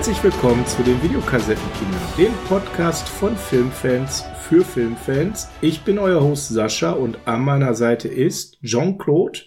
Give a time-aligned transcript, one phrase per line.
[0.00, 5.50] Herzlich willkommen zu den Videokassettenkino, dem Podcast von Filmfans für Filmfans.
[5.60, 9.40] Ich bin euer Host Sascha und an meiner Seite ist Jean-Claude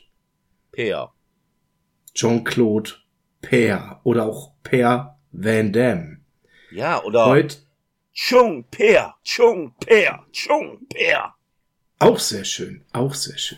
[0.72, 1.12] Peer.
[2.14, 2.92] Jean-Claude
[3.42, 6.20] Peer oder auch Peer Van Damme.
[6.70, 7.58] Ja, oder Heute
[8.14, 11.34] Chung Peer, Chung Peer, Chung Peer.
[11.98, 13.58] auch sehr schön, auch sehr schön.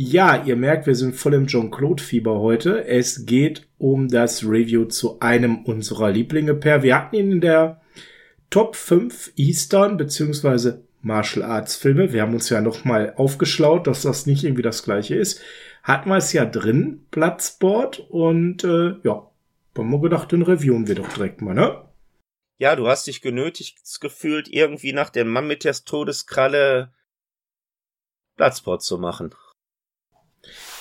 [0.00, 2.86] Ja, ihr merkt, wir sind voll im Jean-Claude-Fieber heute.
[2.86, 6.84] Es geht um das Review zu einem unserer Lieblinge per.
[6.84, 7.80] Wir hatten ihn in der
[8.48, 10.74] Top 5 Eastern bzw.
[11.02, 12.12] Martial Arts Filme.
[12.12, 15.40] Wir haben uns ja nochmal aufgeschlaut, dass das nicht irgendwie das gleiche ist.
[15.82, 17.98] Hatten wir es ja drin, Platzboard.
[17.98, 19.28] Und äh, ja,
[19.76, 21.88] haben wir gedacht, den reviewen wir doch direkt mal, ne?
[22.58, 26.92] Ja, du hast dich genötigt gefühlt, irgendwie nach dem Mann mit der Todeskralle
[28.36, 29.34] Platzport zu machen.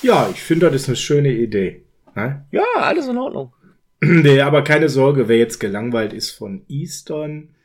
[0.02, 1.84] Ja, ich finde, das ist eine schöne Idee.
[2.16, 2.46] Ne?
[2.52, 3.54] Ja, alles in Ordnung.
[4.00, 7.56] Nee, aber keine Sorge, wer jetzt gelangweilt ist von Eastern.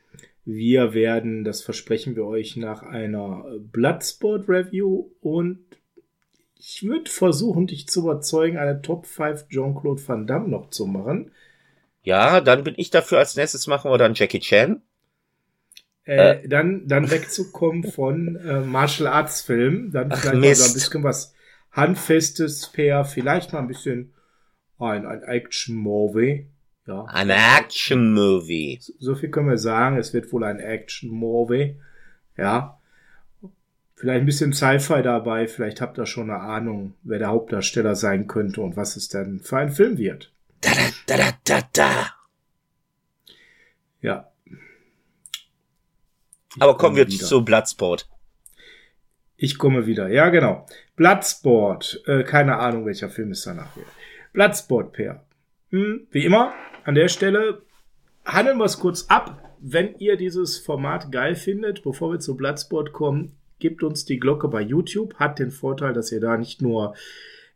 [0.47, 5.59] Wir werden, das versprechen wir euch, nach einer Bloodsport Review und
[6.59, 11.33] ich würde versuchen, dich zu überzeugen, eine Top 5 Jean-Claude Van Damme noch zu machen.
[12.03, 14.81] Ja, dann bin ich dafür als nächstes machen wir dann Jackie Chan.
[16.05, 20.73] Äh, Dann, dann wegzukommen von äh, Martial Arts Filmen, dann Ach, vielleicht mal so ein
[20.73, 20.75] Mist.
[20.75, 21.35] bisschen was
[21.73, 24.13] Handfestes, fair, vielleicht mal ein bisschen
[24.79, 26.47] ein, ein Action-Movie.
[26.87, 27.05] Ja.
[27.05, 28.81] Ein Action-Movie.
[28.99, 29.97] So viel können wir sagen.
[29.97, 31.77] Es wird wohl ein Action-Movie.
[32.37, 32.79] Ja.
[33.95, 35.47] Vielleicht ein bisschen Sci-Fi dabei.
[35.47, 39.41] Vielleicht habt ihr schon eine Ahnung, wer der Hauptdarsteller sein könnte und was es denn
[39.41, 40.33] für ein Film wird.
[40.61, 42.07] Da, da, da, da, da, da.
[44.01, 44.29] Ja.
[46.59, 47.25] Aber kommen wir wieder.
[47.25, 48.09] zu Bloodsport.
[49.43, 50.07] Ich komme wieder.
[50.09, 50.67] Ja, genau.
[50.95, 52.05] Bloodsport.
[52.07, 53.89] Äh, keine Ahnung, welcher Film es danach wird.
[54.33, 55.25] Bloodsport, Per.
[55.71, 56.53] Hm, wie immer,
[56.85, 57.63] an der Stelle
[58.25, 59.57] handeln wir es kurz ab.
[59.59, 64.47] Wenn ihr dieses Format geil findet, bevor wir zu Bloodsport kommen, gebt uns die Glocke
[64.47, 65.15] bei YouTube.
[65.15, 66.95] Hat den Vorteil, dass ihr da nicht nur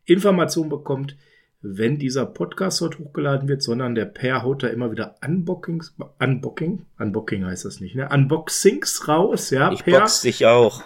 [0.07, 1.17] Informationen bekommt,
[1.63, 6.85] wenn dieser Podcast dort hochgeladen wird, sondern der Per haut da immer wieder Unboxings, Unboxing,
[6.99, 8.09] Unboxing heißt das nicht, ne?
[8.13, 10.01] Unboxings raus, ja, Ich Per.
[10.01, 10.83] box dich auch.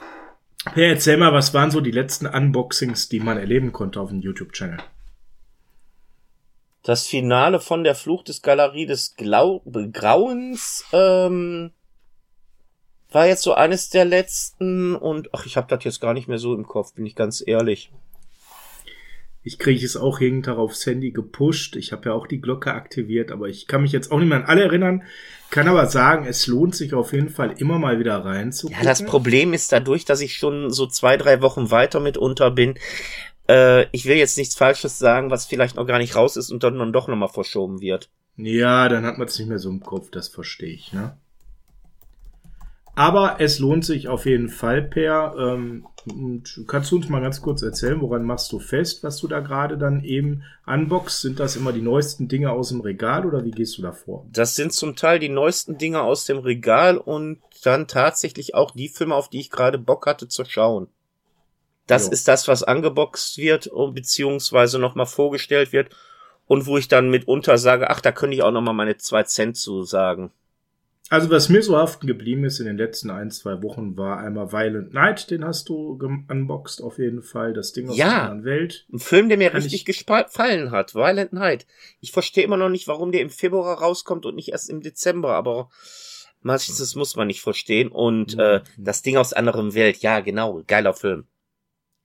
[0.65, 4.21] Per, erzähl mal, was waren so die letzten Unboxings, die man erleben konnte auf dem
[4.21, 4.79] YouTube-Channel?
[6.83, 9.63] Das Finale von der Fluch des Galerie des Glau
[9.93, 11.73] Grauens ähm,
[13.11, 16.39] war jetzt so eines der letzten und ach, ich habe das jetzt gar nicht mehr
[16.39, 17.91] so im Kopf, bin ich ganz ehrlich.
[19.43, 21.77] Ich kriege es auch jeden Tag aufs Handy gepusht.
[21.77, 24.39] Ich habe ja auch die Glocke aktiviert, aber ich kann mich jetzt auch nicht mehr
[24.39, 25.03] an alle erinnern.
[25.51, 28.85] Kann aber sagen, es lohnt sich auf jeden Fall immer mal wieder Ja, reinzugucken.
[28.85, 32.75] das Problem ist dadurch, dass ich schon so zwei, drei Wochen weiter mitunter bin.
[33.49, 36.63] Äh, ich will jetzt nichts Falsches sagen, was vielleicht noch gar nicht raus ist und
[36.63, 38.11] dann, dann doch nochmal verschoben wird.
[38.37, 41.17] Ja, dann hat man es nicht mehr so im Kopf, das verstehe ich, ne?
[43.01, 45.35] Aber es lohnt sich auf jeden Fall, Per.
[45.39, 49.27] Ähm, und kannst du uns mal ganz kurz erzählen, woran machst du fest, was du
[49.27, 51.23] da gerade dann eben unboxst?
[51.23, 54.27] Sind das immer die neuesten Dinge aus dem Regal oder wie gehst du da vor?
[54.31, 58.91] Das sind zum Teil die neuesten Dinge aus dem Regal und dann tatsächlich auch die
[58.91, 60.89] Filme, auf die ich gerade Bock hatte zu schauen.
[61.87, 62.13] Das Jo.
[62.13, 65.89] ist das, was angeboxt wird beziehungsweise nochmal vorgestellt wird
[66.47, 69.57] und wo ich dann mitunter sage, ach, da könnte ich auch nochmal meine zwei Cent
[69.57, 70.33] zu sagen.
[71.13, 74.53] Also was mir so haften geblieben ist in den letzten ein, zwei Wochen, war einmal
[74.53, 75.99] Violent Night, den hast du
[76.29, 78.07] unboxed auf jeden Fall, das Ding aus Ja.
[78.11, 78.87] der anderen Welt.
[78.93, 81.67] Ein Film, der mir Kann richtig ich- gefallen hat, Violent Night.
[81.99, 85.35] Ich verstehe immer noch nicht, warum der im Februar rauskommt und nicht erst im Dezember,
[85.35, 85.69] aber
[86.43, 87.89] meistens muss man nicht verstehen.
[87.89, 88.41] Und Mhm.
[88.41, 91.27] äh, das Ding aus anderem Welt, ja, genau, geiler Film.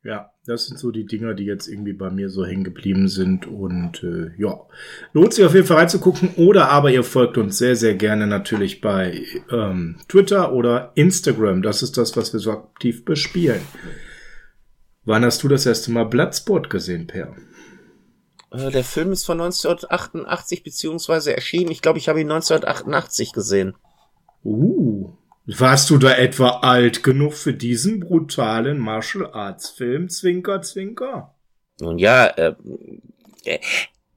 [0.04, 3.48] Ja, das sind so die Dinger, die jetzt irgendwie bei mir so hängen geblieben sind
[3.48, 4.60] und äh, ja,
[5.12, 8.80] lohnt sich auf jeden Fall reinzugucken oder aber ihr folgt uns sehr, sehr gerne natürlich
[8.80, 11.64] bei ähm, Twitter oder Instagram.
[11.64, 13.62] Das ist das, was wir so aktiv bespielen.
[15.04, 17.36] Wann hast du das erste Mal Bloodsport gesehen, Per?
[18.52, 21.72] Äh, der Film ist von 1988 beziehungsweise erschienen.
[21.72, 23.76] Ich glaube, ich habe ihn 1988 gesehen.
[24.44, 25.14] Uh,
[25.48, 30.10] warst du da etwa alt genug für diesen brutalen Martial Arts Film?
[30.10, 31.36] Zwinker, zwinker.
[31.80, 32.56] Nun ja, äh,
[33.44, 33.60] äh,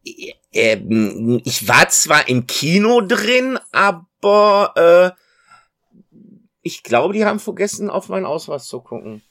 [0.04, 6.18] äh, äh, ich war zwar im Kino drin, aber äh,
[6.62, 9.22] ich glaube, die haben vergessen, auf meinen Ausweis zu gucken.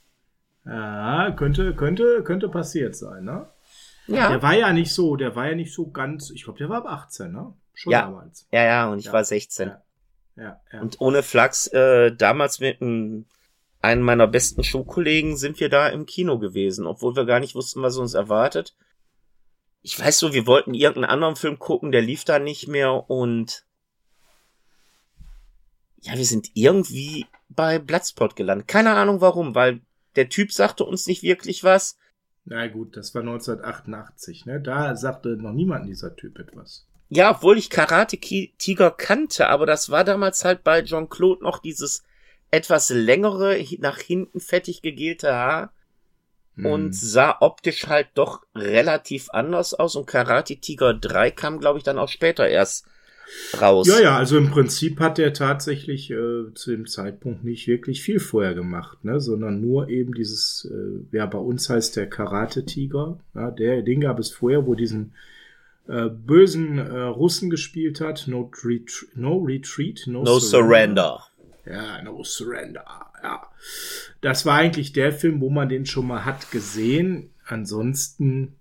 [0.65, 3.49] Ja, könnte, könnte, könnte passiert sein, ne?
[4.07, 6.69] Ja, Der war ja nicht so, der war ja nicht so ganz, ich glaube, der
[6.69, 7.53] war ab 18, ne?
[7.73, 8.01] Schon Ja.
[8.03, 8.47] damals.
[8.51, 9.13] ja, ja, und ich Ja.
[9.13, 9.69] war 16.
[9.69, 9.81] Ja.
[10.37, 10.81] Ja, ja.
[10.81, 13.25] Und ohne Flachs, äh, damals mit einem,
[13.81, 17.81] einem meiner besten Schulkollegen sind wir da im Kino gewesen, obwohl wir gar nicht wussten,
[17.81, 18.75] was uns erwartet.
[19.81, 23.65] ich weiß so, wir wollten irgendeinen anderen Film gucken, der lief da nicht mehr und
[26.01, 28.67] ja, wir sind irgendwie bei Bloodspot gelandet.
[28.67, 29.81] Keine Ahnung warum, weil
[30.15, 31.97] der Typ sagte uns nicht wirklich was.
[32.45, 34.61] Na gut, das war 1988, ne?
[34.61, 36.86] Da sagte noch niemand dieser Typ etwas.
[37.09, 41.59] Ja, obwohl ich Karate Tiger kannte, aber das war damals halt bei John Claude noch
[41.59, 42.03] dieses
[42.51, 45.73] etwas längere, nach hinten fettig gegelte Haar
[46.55, 46.65] hm.
[46.65, 51.83] und sah optisch halt doch relativ anders aus und Karate Tiger 3 kam, glaube ich,
[51.83, 52.85] dann auch später erst
[53.59, 53.87] raus.
[53.87, 58.19] Ja, ja, also im Prinzip hat er tatsächlich äh, zu dem Zeitpunkt nicht wirklich viel
[58.19, 63.19] vorher gemacht, ne, sondern nur eben dieses, äh, ja, bei uns heißt der Karate Tiger,
[63.35, 65.13] ja, der, den gab es vorher, wo diesen
[65.87, 71.19] äh, bösen äh, Russen gespielt hat, No, Ret no Retreat, No, no surrender.
[71.25, 71.27] surrender.
[71.65, 72.85] Ja, No Surrender,
[73.21, 73.41] ja.
[74.21, 77.31] Das war eigentlich der Film, wo man den schon mal hat gesehen.
[77.45, 78.55] Ansonsten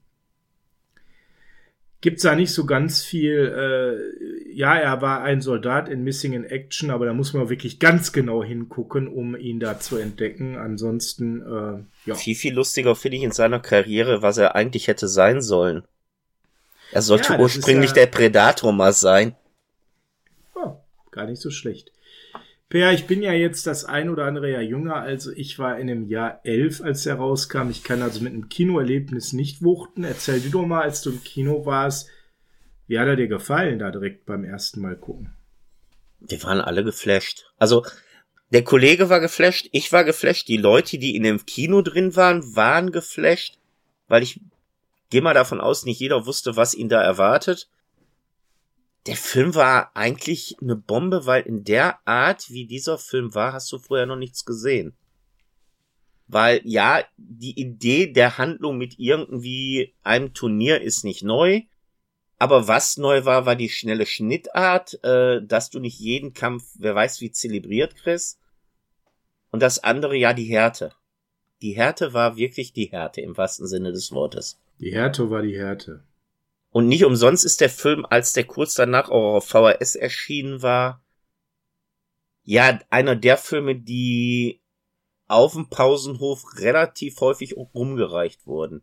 [2.00, 3.32] gibt's da nicht so ganz viel.
[3.32, 7.78] Äh, ja, er war ein Soldat in Missing in Action, aber da muss man wirklich
[7.78, 10.56] ganz genau hingucken, um ihn da zu entdecken.
[10.56, 12.14] Ansonsten, äh, ja.
[12.14, 15.82] Viel, viel lustiger finde ich in seiner Karriere, was er eigentlich hätte sein sollen.
[16.92, 19.34] Er sollte ja, ursprünglich ja, der Predator mal sein.
[20.54, 20.76] Oh,
[21.10, 21.92] gar nicht so schlecht.
[22.68, 25.86] Per, ich bin ja jetzt das ein oder andere Jahr jünger, also ich war in
[25.86, 27.70] dem Jahr elf, als er rauskam.
[27.70, 30.02] Ich kann also mit einem Kinoerlebnis nicht wuchten.
[30.02, 32.08] Erzähl dir doch mal, als du im Kino warst,
[32.88, 35.32] wie hat er dir gefallen, da direkt beim ersten Mal gucken?
[36.20, 37.52] Wir waren alle geflasht.
[37.58, 37.84] Also,
[38.50, 42.56] der Kollege war geflasht, ich war geflasht, die Leute, die in dem Kino drin waren,
[42.56, 43.58] waren geflasht,
[44.08, 44.40] weil ich
[45.10, 47.68] gehe mal davon aus, nicht jeder wusste, was ihn da erwartet
[49.06, 53.70] der Film war eigentlich eine Bombe, weil in der Art, wie dieser Film war, hast
[53.70, 54.96] du vorher noch nichts gesehen.
[56.26, 61.62] Weil ja, die Idee der Handlung mit irgendwie einem Turnier ist nicht neu.
[62.38, 66.94] Aber was neu war, war die schnelle Schnittart, äh, dass du nicht jeden Kampf, wer
[66.94, 68.40] weiß wie zelebriert kriegst.
[69.52, 70.92] Und das andere ja die Härte.
[71.62, 74.60] Die Härte war wirklich die Härte im wahrsten Sinne des Wortes.
[74.80, 76.04] Die Härte war die Härte.
[76.70, 81.02] Und nicht umsonst ist der Film, als der kurz danach auch auf VHS erschienen war,
[82.44, 84.60] ja, einer der Filme, die
[85.26, 88.82] auf dem Pausenhof relativ häufig rumgereicht wurden.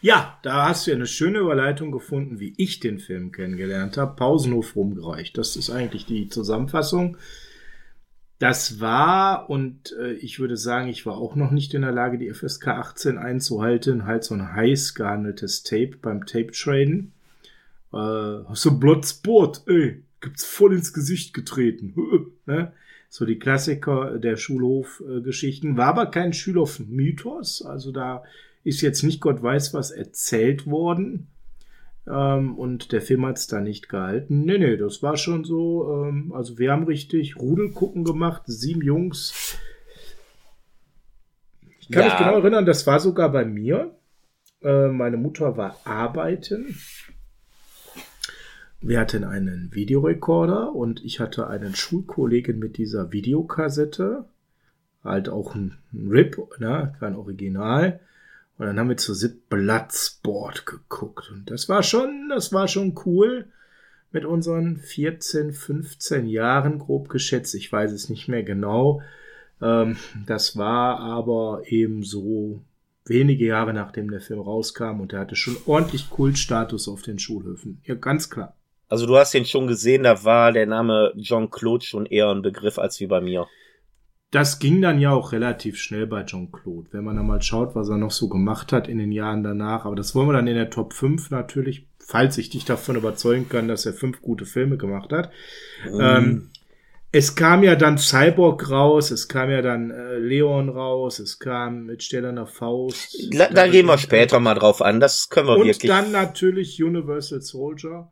[0.00, 4.16] Ja, da hast du ja eine schöne Überleitung gefunden, wie ich den Film kennengelernt habe.
[4.16, 5.36] Pausenhof rumgereicht.
[5.38, 7.18] Das ist eigentlich die Zusammenfassung.
[8.38, 12.18] Das war, und äh, ich würde sagen, ich war auch noch nicht in der Lage,
[12.18, 17.12] die FSK 18 einzuhalten, halt so ein heiß gehandeltes Tape beim Tape-Traden.
[17.94, 21.94] Äh, hast du Bloodsport, ey, gibt's voll ins Gesicht getreten.
[22.46, 22.72] ne?
[23.08, 25.78] So die Klassiker der Schulhof-Geschichten.
[25.78, 28.22] War aber kein Schulhof-Mythos, also da
[28.64, 31.28] ist jetzt nicht Gott weiß was erzählt worden.
[32.08, 34.44] Ähm, und der Film hat's da nicht gehalten.
[34.44, 36.04] Nee, nee, das war schon so.
[36.04, 39.58] Ähm, also wir haben richtig Rudelgucken gemacht, sieben Jungs.
[41.80, 42.08] Ich kann ja.
[42.08, 43.96] mich genau erinnern, das war sogar bei mir.
[44.62, 46.76] Äh, meine Mutter war arbeiten.
[48.80, 54.26] Wir hatten einen Videorekorder und ich hatte einen Schulkollegen mit dieser Videokassette.
[55.02, 56.94] Halt auch ein, ein RIP, ne?
[57.00, 58.00] kein Original.
[58.58, 61.30] Und dann haben wir zu SIP Bloodsport geguckt.
[61.30, 63.46] Und das war schon, das war schon cool.
[64.12, 67.54] Mit unseren 14, 15 Jahren, grob geschätzt.
[67.54, 69.02] Ich weiß es nicht mehr genau.
[69.60, 69.96] Ähm,
[70.26, 72.62] das war aber eben so
[73.04, 77.80] wenige Jahre nachdem der Film rauskam und er hatte schon ordentlich Kultstatus auf den Schulhöfen.
[77.84, 78.54] Ja, ganz klar.
[78.88, 82.42] Also du hast ihn schon gesehen, da war der Name John Claude schon eher ein
[82.42, 83.46] Begriff als wie bei mir
[84.30, 87.88] das ging dann ja auch relativ schnell bei Jean-Claude, wenn man dann mal schaut, was
[87.88, 89.84] er noch so gemacht hat in den Jahren danach.
[89.84, 93.48] Aber das wollen wir dann in der Top 5 natürlich, falls ich dich davon überzeugen
[93.48, 95.30] kann, dass er fünf gute Filme gemacht hat.
[95.88, 96.00] Mhm.
[96.00, 96.50] Ähm,
[97.12, 101.86] es kam ja dann Cyborg raus, es kam ja dann äh, Leon raus, es kam
[101.86, 103.16] mit Stellerner Faust.
[103.30, 105.90] Da, da gehen wir später mal drauf an, das können wir und wirklich.
[105.90, 108.10] Und dann natürlich Universal Soldier,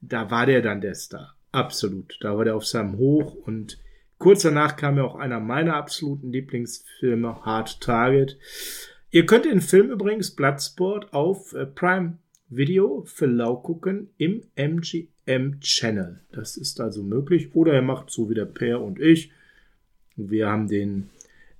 [0.00, 1.34] da war der dann der Star.
[1.52, 2.18] Absolut.
[2.20, 3.78] Da war der auf seinem Hoch und
[4.22, 8.38] Kurz danach kam ja auch einer meiner absoluten Lieblingsfilme, Hard Target.
[9.10, 15.58] Ihr könnt den Film übrigens Bloodsport auf äh, Prime Video für lau gucken im MGM
[15.58, 16.20] Channel.
[16.30, 17.56] Das ist also möglich.
[17.56, 19.32] Oder er macht so wie der Per und ich.
[20.14, 21.10] Wir haben den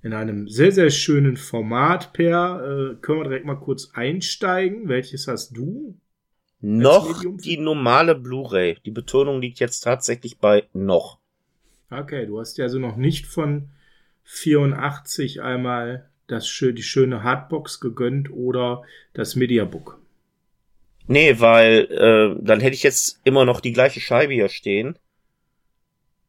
[0.01, 2.93] in einem sehr, sehr schönen Format, Per.
[2.93, 4.87] Äh, können wir direkt mal kurz einsteigen.
[4.87, 5.97] Welches hast du?
[6.61, 8.77] Noch die normale Blu-ray.
[8.85, 11.19] Die Betonung liegt jetzt tatsächlich bei noch.
[11.99, 13.69] Okay, du hast ja also noch nicht von
[14.23, 18.83] 84 einmal das, die schöne Hardbox gegönnt oder
[19.13, 19.99] das Mediabook.
[21.07, 24.97] Nee, weil äh, dann hätte ich jetzt immer noch die gleiche Scheibe hier stehen.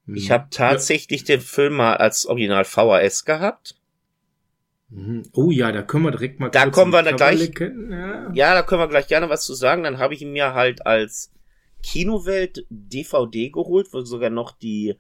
[0.07, 0.17] Hm.
[0.17, 1.37] Ich habe tatsächlich ja.
[1.37, 3.77] den Film mal als Original VHS gehabt.
[4.91, 5.23] Mhm.
[5.33, 6.51] Oh ja, da können wir direkt mal.
[6.51, 7.51] Da kommen wir da gleich.
[7.59, 8.31] Ja.
[8.33, 9.83] ja, da können wir gleich gerne was zu sagen.
[9.83, 11.33] Dann habe ich ihn mir halt als
[11.83, 14.95] Kinowelt DVD geholt, wo sogar noch die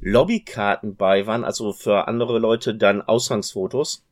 [0.00, 4.04] Lobbykarten bei waren, also für andere Leute dann Ausgangsfotos.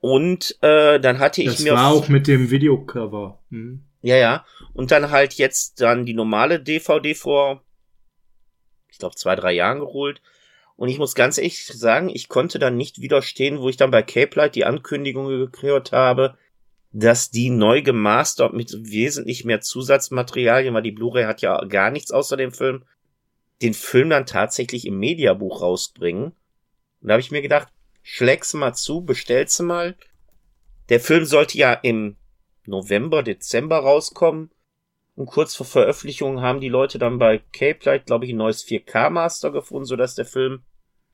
[0.00, 1.72] Und äh, dann hatte ich das mir.
[1.72, 3.38] Das war auch mit dem Videocover.
[3.50, 3.84] Hm.
[4.02, 4.44] Ja, ja.
[4.74, 7.62] Und dann halt jetzt dann die normale DVD vor,
[8.90, 10.20] ich glaube, zwei, drei Jahren geholt.
[10.76, 14.02] Und ich muss ganz ehrlich sagen, ich konnte dann nicht widerstehen, wo ich dann bei
[14.02, 16.36] Cape Light die Ankündigung gekriegt habe,
[16.92, 22.10] dass die neu gemastert mit wesentlich mehr Zusatzmaterialien, weil die Blu-ray hat ja gar nichts
[22.10, 22.84] außer dem Film,
[23.62, 26.24] den Film dann tatsächlich im Mediabuch rausbringen.
[26.24, 27.68] Und da habe ich mir gedacht,
[28.02, 29.96] schläg's mal zu, bestell's mal.
[30.88, 32.16] Der Film sollte ja im
[32.66, 34.50] November, Dezember rauskommen.
[35.16, 38.66] Und kurz vor Veröffentlichung haben die Leute dann bei Cape Light, glaube ich, ein neues
[38.66, 40.62] 4K Master gefunden, sodass der Film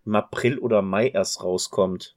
[0.06, 2.16] im April oder Mai erst rauskommt.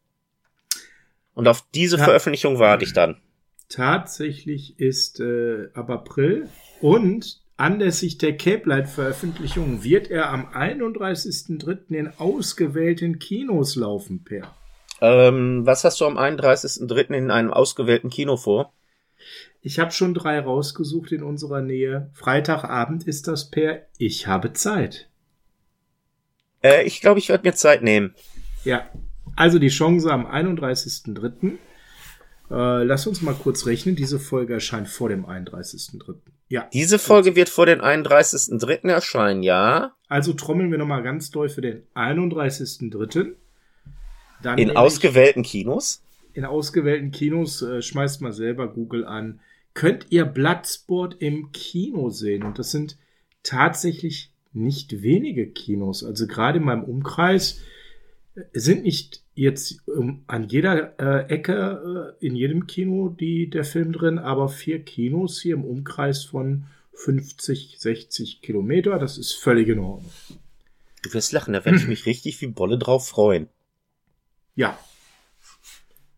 [1.34, 2.04] Und auf diese ja.
[2.06, 3.22] Veröffentlichung warte ich dann.
[3.68, 6.50] Tatsächlich ist äh, ab April
[6.80, 11.96] und anlässlich der Cape Light Veröffentlichung wird er am 31.03.
[11.96, 14.54] in ausgewählten Kinos laufen, Per.
[15.02, 17.14] Ähm, was hast du am 31.03.
[17.14, 18.72] in einem ausgewählten Kino vor?
[19.62, 22.10] Ich habe schon drei rausgesucht in unserer Nähe.
[22.14, 25.10] Freitagabend ist das per Ich habe Zeit.
[26.62, 28.14] Äh, ich glaube, ich werde mir Zeit nehmen.
[28.64, 28.90] Ja,
[29.36, 31.58] also die Chance am 31.03.
[32.54, 33.96] Äh, lass uns mal kurz rechnen.
[33.96, 36.18] Diese Folge erscheint vor dem 31.03.
[36.50, 36.70] Ja.
[36.72, 38.90] Diese Folge wird vor dem 31.03.
[38.90, 39.96] erscheinen, ja.
[40.08, 43.34] Also trommeln wir nochmal ganz doll für den 31.03.
[44.44, 46.04] Dann in ausgewählten Kinos?
[46.34, 49.40] In ausgewählten Kinos, äh, schmeißt mal selber Google an.
[49.74, 52.44] Könnt ihr Bloodsport im Kino sehen?
[52.44, 52.98] Und das sind
[53.42, 56.04] tatsächlich nicht wenige Kinos.
[56.04, 57.62] Also gerade in meinem Umkreis
[58.36, 63.64] äh, sind nicht jetzt um, an jeder äh, Ecke äh, in jedem Kino die, der
[63.64, 69.00] Film drin, aber vier Kinos hier im Umkreis von 50, 60 Kilometer.
[69.00, 70.12] Das ist völlig in Ordnung.
[71.02, 73.50] Du wirst lachen, da werde ich mich richtig wie Bolle drauf freuen.
[74.56, 74.78] Ja.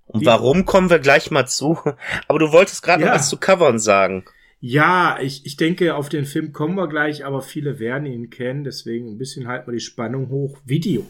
[0.07, 1.79] Und Die, warum kommen wir gleich mal zu?
[2.27, 3.09] Aber du wolltest gerade ja.
[3.09, 4.25] noch was zu Covern sagen.
[4.59, 8.63] Ja, ich, ich denke, auf den Film kommen wir gleich, aber viele werden ihn kennen,
[8.63, 10.57] deswegen ein bisschen halten wir die Spannung hoch.
[10.65, 11.05] Video.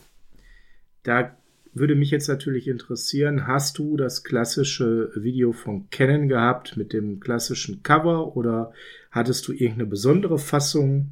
[1.04, 1.38] Da
[1.76, 7.20] würde mich jetzt natürlich interessieren, hast du das klassische Video von Canon gehabt mit dem
[7.20, 8.74] klassischen Cover oder
[9.12, 11.12] hattest du irgendeine besondere Fassung?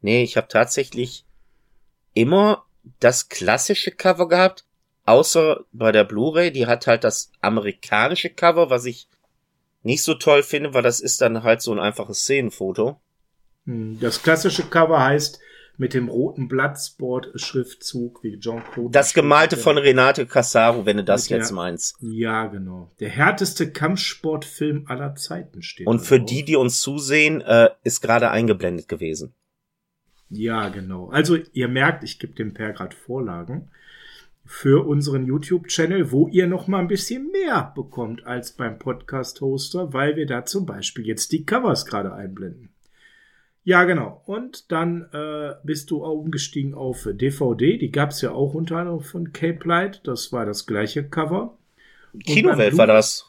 [0.00, 1.24] Nee, ich habe tatsächlich
[2.12, 2.64] immer
[3.00, 4.64] das klassische Cover gehabt,
[5.06, 9.08] Außer bei der Blu-ray, die hat halt das amerikanische Cover, was ich
[9.82, 12.98] nicht so toll finde, weil das ist dann halt so ein einfaches Szenenfoto.
[13.66, 15.40] Hm, das klassische Cover heißt
[15.76, 18.90] mit dem roten Bloodsport-Schriftzug wie John Claude.
[18.92, 21.96] Das gemalte von Renate Cassaro, wenn du das jetzt der, meinst.
[22.00, 22.92] Ja, genau.
[23.00, 25.86] Der härteste Kampfsportfilm aller Zeiten steht.
[25.86, 26.28] Und für drauf.
[26.28, 29.34] die, die uns zusehen, äh, ist gerade eingeblendet gewesen.
[30.30, 31.08] Ja, genau.
[31.10, 33.70] Also ihr merkt, ich gebe dem Per grad Vorlagen
[34.46, 40.16] für unseren YouTube-Channel, wo ihr noch mal ein bisschen mehr bekommt als beim Podcast-Hoster, weil
[40.16, 42.73] wir da zum Beispiel jetzt die Covers gerade einblenden.
[43.64, 44.22] Ja, genau.
[44.26, 47.78] Und dann äh, bist du umgestiegen auf DVD.
[47.78, 50.02] Die gab es ja auch unter anderem von Cape Light.
[50.04, 51.56] Das war das gleiche Cover.
[52.24, 53.26] Kinowelt war das.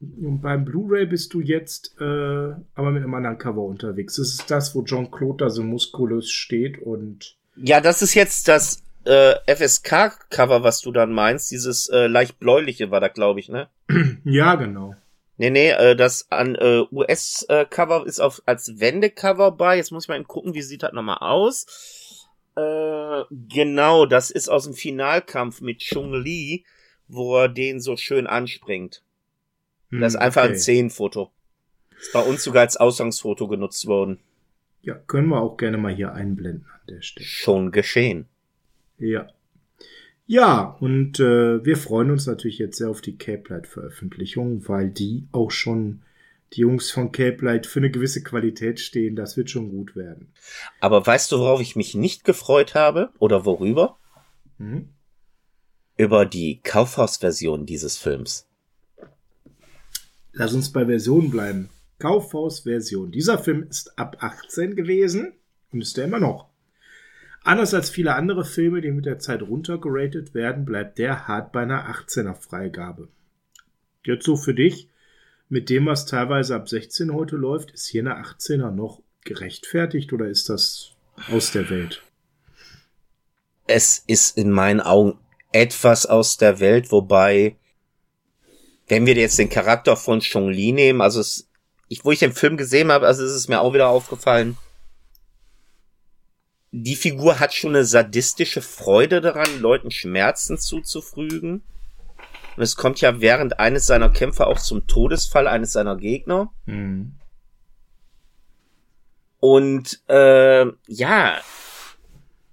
[0.00, 4.16] Und beim Blu-ray bist du jetzt äh, aber mit einem anderen Cover unterwegs.
[4.16, 7.36] Das ist das, wo John Claude da so muskulös steht und.
[7.56, 12.90] Ja, das ist jetzt das äh, FSK-Cover, was du dann meinst, dieses äh, leicht bläuliche
[12.90, 13.68] war da, glaube ich, ne?
[14.24, 14.94] Ja, genau.
[15.38, 19.76] Nee, nee, äh, das an äh, US-Cover ist auf als Wendecover bei.
[19.76, 22.26] Jetzt muss ich mal eben gucken, wie sieht das nochmal aus.
[22.56, 26.64] Äh, genau, das ist aus dem Finalkampf mit Chung Li,
[27.06, 29.02] wo er den so schön anspringt.
[29.90, 30.54] Hm, das ist einfach okay.
[30.54, 31.30] ein Szenenfoto.
[31.98, 34.20] Ist bei uns sogar als Ausgangsfoto genutzt worden.
[34.82, 37.26] Ja, können wir auch gerne mal hier einblenden an der Stelle.
[37.26, 38.26] Schon geschehen.
[38.98, 39.28] Ja.
[40.26, 44.90] Ja, und äh, wir freuen uns natürlich jetzt sehr auf die Cape Light Veröffentlichung, weil
[44.90, 46.02] die auch schon
[46.52, 49.14] die Jungs von Cape Light für eine gewisse Qualität stehen.
[49.14, 50.32] Das wird schon gut werden.
[50.80, 53.10] Aber weißt du, worauf ich mich nicht gefreut habe?
[53.18, 53.98] Oder worüber?
[54.58, 54.88] Hm?
[55.96, 58.46] Über die Kaufhausversion dieses Films.
[60.32, 61.70] Lass uns bei Version bleiben.
[61.98, 63.10] Kaufhausversion.
[63.10, 65.32] Dieser Film ist ab 18 gewesen
[65.72, 66.48] und ist er immer noch.
[67.46, 71.62] Anders als viele andere Filme, die mit der Zeit runtergeratet werden, bleibt der hart bei
[71.62, 73.06] einer 18er Freigabe.
[74.02, 74.88] Jetzt so für dich.
[75.48, 80.26] mit dem, was teilweise ab 16 heute läuft, ist hier eine 18er noch gerechtfertigt oder
[80.26, 80.90] ist das
[81.30, 82.02] aus der Welt?
[83.68, 85.16] Es ist in meinen Augen
[85.52, 87.54] etwas aus der Welt, wobei,
[88.88, 91.48] wenn wir jetzt den Charakter von Chong Li nehmen, also es,
[91.86, 94.58] ich, wo ich den Film gesehen habe, also ist es mir auch wieder aufgefallen,
[96.82, 101.62] die Figur hat schon eine sadistische Freude daran, Leuten Schmerzen zuzufügen.
[102.56, 106.52] Und es kommt ja während eines seiner Kämpfe auch zum Todesfall eines seiner Gegner.
[106.66, 107.14] Mhm.
[109.40, 111.38] Und äh, ja,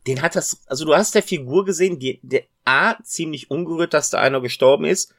[0.07, 4.09] den hat das, also du hast der Figur gesehen, die, der A, ziemlich ungerührt, dass
[4.09, 5.13] da einer gestorben ist.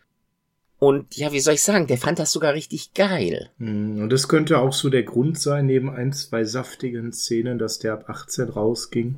[0.85, 3.49] Und ja, wie soll ich sagen, der fand das sogar richtig geil.
[3.59, 7.79] Hm, und das könnte auch so der Grund sein, neben ein, zwei saftigen Szenen, dass
[7.79, 9.15] der ab 18 rausging.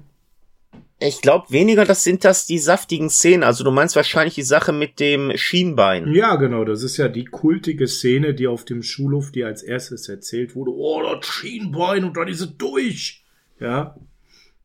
[1.01, 3.43] Ich glaube weniger, das sind das die saftigen Szenen.
[3.43, 6.15] Also du meinst wahrscheinlich die Sache mit dem Schienbein.
[6.15, 6.65] Ja, genau.
[6.65, 10.71] Das ist ja die kultige Szene, die auf dem Schulhof dir als erstes erzählt wurde.
[10.71, 13.25] Oh, das Schienbein und dann ist es durch.
[13.59, 13.97] Ja.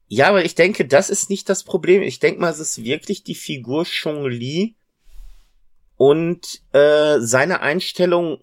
[0.08, 2.04] Ja, aber ich denke, das ist nicht das Problem.
[2.04, 4.76] Ich denke mal, es ist wirklich die Figur Chong Li
[6.02, 8.40] und äh, seine Einstellung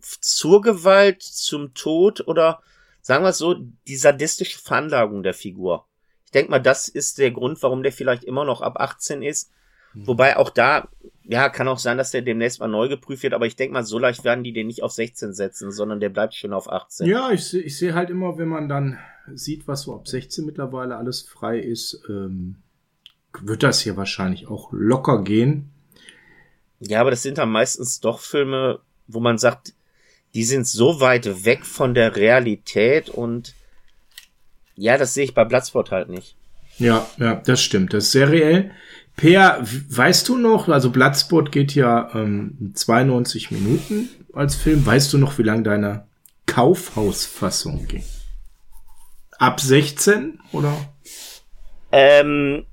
[0.00, 2.62] zur Gewalt, zum Tod oder
[3.00, 3.54] sagen wir es so,
[3.86, 5.86] die sadistische Veranlagung der Figur.
[6.24, 9.52] Ich denke mal, das ist der Grund, warum der vielleicht immer noch ab 18 ist.
[9.92, 10.08] Mhm.
[10.08, 10.88] Wobei auch da,
[11.22, 13.84] ja, kann auch sein, dass der demnächst mal neu geprüft wird, aber ich denke mal,
[13.84, 17.06] so leicht werden die den nicht auf 16 setzen, sondern der bleibt schon auf 18.
[17.06, 18.98] Ja, ich, ich sehe halt immer, wenn man dann
[19.32, 22.56] sieht, was so ab 16 mittlerweile alles frei ist, ähm,
[23.42, 25.70] wird das hier wahrscheinlich auch locker gehen.
[26.86, 29.72] Ja, aber das sind dann meistens doch Filme, wo man sagt,
[30.34, 33.54] die sind so weit weg von der Realität und
[34.76, 36.36] ja, das sehe ich bei Bloodsport halt nicht.
[36.78, 37.94] Ja, ja, das stimmt.
[37.94, 38.72] Das ist sehr reell.
[39.16, 44.84] Per, weißt du noch, also Bloodsport geht ja ähm, 92 Minuten als Film.
[44.84, 46.08] Weißt du noch, wie lang deine
[46.46, 48.04] Kaufhausfassung ging?
[49.38, 50.76] Ab 16 oder?
[51.92, 52.66] Ähm,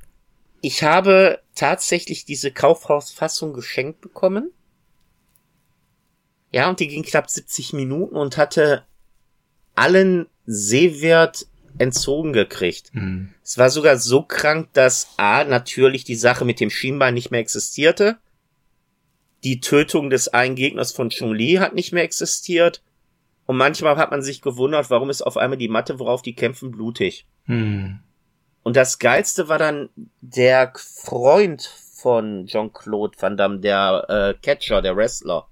[0.62, 4.52] ich habe tatsächlich diese Kaufhausfassung geschenkt bekommen.
[6.52, 8.84] Ja, und die ging knapp 70 Minuten und hatte
[9.76, 12.94] allen Sehwert entzogen gekriegt.
[12.94, 13.34] Mhm.
[13.44, 17.40] Es war sogar so krank, dass A, natürlich die Sache mit dem Schienbein nicht mehr
[17.40, 18.18] existierte.
[19.44, 22.84] Die Tötung des einen Gegners von Chun-Li hat nicht mehr existiert.
[23.46, 26.72] Und manchmal hat man sich gewundert, warum ist auf einmal die Matte, worauf die kämpfen,
[26.72, 27.26] blutig.
[27.46, 28.00] Hm.
[28.64, 29.90] Und das Geilste war dann
[30.22, 35.48] der Freund von Jean-Claude Van Damme, der äh, Catcher, der Wrestler.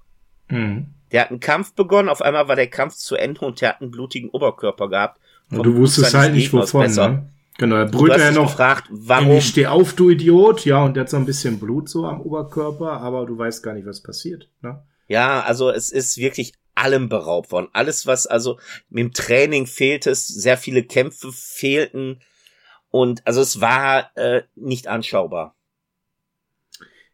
[0.48, 0.86] Hm.
[1.12, 3.80] Der hat einen Kampf begonnen, auf einmal war der Kampf zu Ende und der hat
[3.80, 5.20] einen blutigen Oberkörper gehabt.
[5.50, 7.28] Und du wusstest halt nicht wovon, ne?
[7.58, 9.40] Genau, er brüllt ja noch, gefragt, warum?
[9.40, 10.64] Steh auf, du Idiot.
[10.64, 13.74] Ja, und der hat so ein bisschen Blut so am Oberkörper, aber du weißt gar
[13.74, 14.82] nicht, was passiert, ne?
[15.08, 17.68] Ja, also es ist wirklich allem beraubt worden.
[17.72, 22.20] Alles, was also mit dem Training fehlt es, sehr viele Kämpfe fehlten
[22.90, 25.54] und also es war äh, nicht anschaubar.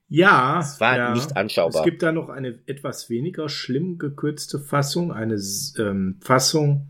[0.08, 1.14] Ja, es war ja.
[1.14, 1.80] nicht anschaubar.
[1.80, 5.40] Es gibt da noch eine etwas weniger schlimm gekürzte Fassung, eine
[5.78, 6.86] ähm, Fassung,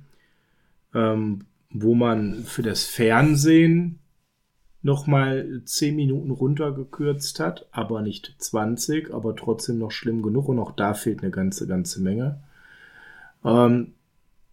[0.94, 4.00] ähm, wo man für das Fernsehen
[4.82, 10.72] nochmal 10 Minuten runtergekürzt hat, aber nicht 20, aber trotzdem noch schlimm genug und auch
[10.72, 12.40] da fehlt eine ganze, ganze Menge.
[13.44, 13.94] Ähm,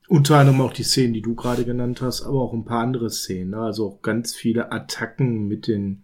[0.07, 3.09] unter anderem auch die Szenen, die du gerade genannt hast, aber auch ein paar andere
[3.09, 3.51] Szenen.
[3.51, 3.59] Ne?
[3.59, 6.03] Also auch ganz viele Attacken mit den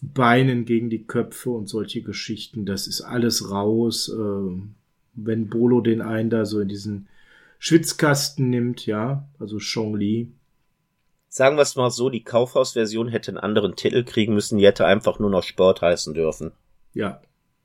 [0.00, 2.66] Beinen gegen die Köpfe und solche Geschichten.
[2.66, 4.08] Das ist alles raus.
[4.08, 4.62] Äh,
[5.14, 7.08] wenn Bolo den einen da so in diesen
[7.58, 10.32] Schwitzkasten nimmt, ja, also Chong Li.
[11.28, 14.86] Sagen wir es mal so, die Kaufhausversion hätte einen anderen Titel kriegen müssen, die hätte
[14.86, 16.52] einfach nur noch Sport heißen dürfen.
[16.94, 17.20] Ja,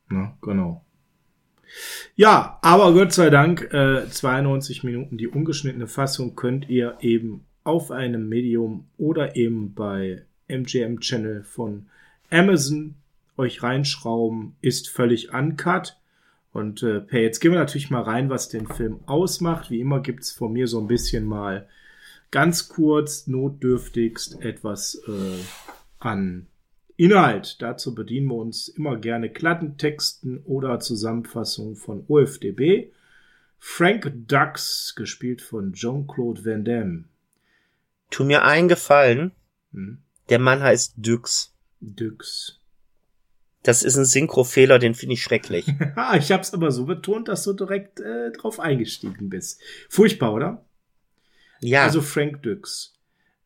[0.09, 0.82] na, genau.
[2.15, 7.91] Ja, aber Gott sei Dank, äh, 92 Minuten die ungeschnittene Fassung könnt ihr eben auf
[7.91, 11.87] einem Medium oder eben bei MGM Channel von
[12.29, 12.95] Amazon
[13.37, 15.97] euch reinschrauben, ist völlig uncut.
[16.51, 19.71] Und äh, per jetzt gehen wir natürlich mal rein, was den Film ausmacht.
[19.71, 21.67] Wie immer gibt's von mir so ein bisschen mal
[22.29, 25.43] ganz kurz, notdürftigst etwas äh,
[25.99, 26.47] an
[26.95, 27.61] Inhalt.
[27.61, 32.91] Dazu bedienen wir uns immer gerne Kladdentexten oder Zusammenfassungen von OFDB.
[33.59, 37.03] Frank Dux, gespielt von Jean-Claude Van Damme.
[38.11, 39.31] Tu mir einen Gefallen.
[39.71, 39.99] Hm?
[40.29, 41.53] Der Mann heißt Dux.
[41.79, 42.59] Dux.
[43.63, 45.65] Das ist ein Synchrofehler, den finde ich schrecklich.
[46.17, 49.61] ich hab's aber so betont, dass du direkt äh, drauf eingestiegen bist.
[49.89, 50.65] Furchtbar, oder?
[51.61, 51.83] Ja.
[51.83, 52.93] Also Frank Dux.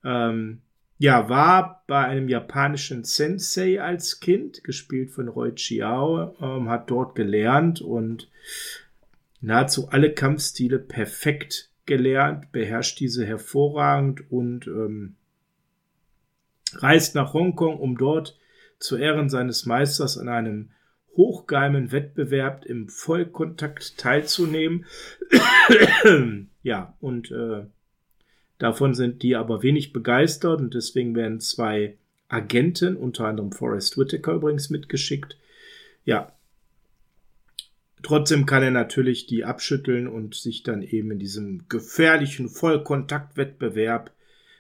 [0.03, 0.61] Ähm,
[0.97, 7.15] ja, war bei einem japanischen Sensei als Kind, gespielt von Roy Chiao, ähm, hat dort
[7.15, 8.29] gelernt und
[9.41, 15.15] nahezu alle Kampfstile perfekt gelernt, beherrscht diese hervorragend und ähm,
[16.73, 18.37] reist nach Hongkong, um dort
[18.79, 20.71] zu Ehren seines Meisters an einem
[21.15, 24.85] hochgeheimen Wettbewerb im Vollkontakt teilzunehmen.
[26.63, 27.65] ja, und äh,
[28.57, 31.97] davon sind die aber wenig begeistert und deswegen werden zwei
[32.29, 35.37] Agenten, unter anderem Forrest Whitaker übrigens mitgeschickt.
[36.05, 36.33] Ja,
[38.03, 44.11] Trotzdem kann er natürlich die abschütteln und sich dann eben in diesem gefährlichen Vollkontaktwettbewerb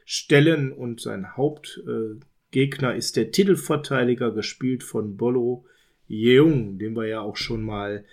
[0.05, 5.65] stellen und sein Hauptgegner äh, ist der Titelverteidiger, gespielt von Bolo
[6.09, 8.05] Yeung, den wir ja auch schon mal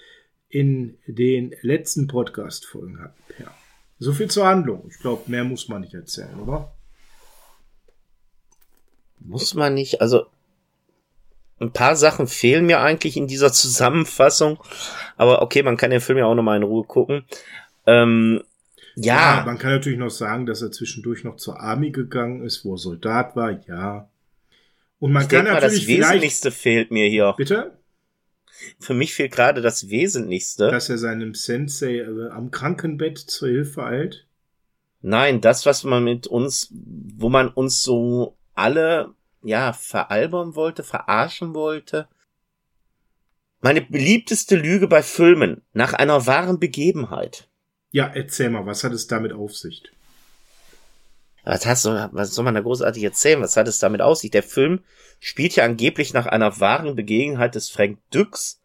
[0.49, 3.23] in den letzten Podcast-Folgen hatten.
[3.39, 3.55] Ja.
[4.05, 4.85] So viel zur Handlung.
[4.91, 6.75] Ich glaube, mehr muss man nicht erzählen, oder?
[9.19, 10.03] Muss man nicht.
[10.03, 10.27] Also
[11.59, 14.59] ein paar Sachen fehlen mir eigentlich in dieser Zusammenfassung.
[15.17, 17.25] Aber okay, man kann den Film ja auch nochmal in Ruhe gucken.
[17.87, 18.43] Ähm,
[18.95, 19.39] ja.
[19.39, 19.43] ja.
[19.47, 22.79] Man kann natürlich noch sagen, dass er zwischendurch noch zur Army gegangen ist, wo er
[22.79, 24.11] Soldat war, ja.
[24.99, 25.63] Und man ich kann natürlich.
[25.63, 27.33] Mal, das Wesentlichste fehlt mir hier.
[27.39, 27.73] Bitte?
[28.79, 30.71] Für mich fehlt gerade das Wesentlichste.
[30.71, 34.27] Dass er seinem Sensei äh, am Krankenbett zur Hilfe eilt?
[35.03, 41.55] Nein, das, was man mit uns, wo man uns so alle, ja, veralbern wollte, verarschen
[41.55, 42.09] wollte.
[43.61, 47.49] Meine beliebteste Lüge bei Filmen nach einer wahren Begebenheit.
[47.91, 49.83] Ja, erzähl mal, was hat es damit auf sich?
[51.45, 53.41] Was, hast du, was soll man da großartig erzählen?
[53.41, 54.31] Was hat es damit aus sich?
[54.31, 54.81] Der Film
[55.21, 58.63] spielt ja angeblich nach einer wahren Begebenheit des Frank Dux,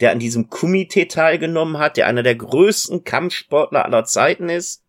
[0.00, 4.82] der an diesem Kumite teilgenommen hat, der einer der größten Kampfsportler aller Zeiten ist,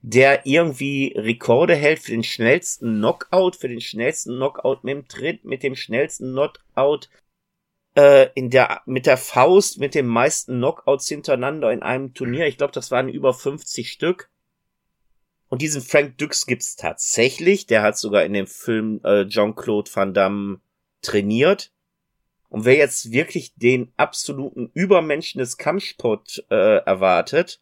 [0.00, 5.44] der irgendwie Rekorde hält für den schnellsten Knockout, für den schnellsten Knockout mit dem Tritt,
[5.44, 7.08] mit dem schnellsten Knockout
[7.96, 12.46] äh, in der mit der Faust, mit den meisten Knockouts hintereinander in einem Turnier.
[12.46, 14.30] Ich glaube, das waren über 50 Stück.
[15.48, 17.66] Und diesen Frank Dux gibt's tatsächlich.
[17.66, 20.60] Der hat sogar in dem Film äh, Jean-Claude Van Damme
[21.02, 21.72] trainiert.
[22.48, 27.60] Und wer jetzt wirklich den absoluten Übermenschen des Kampfsport äh, erwartet,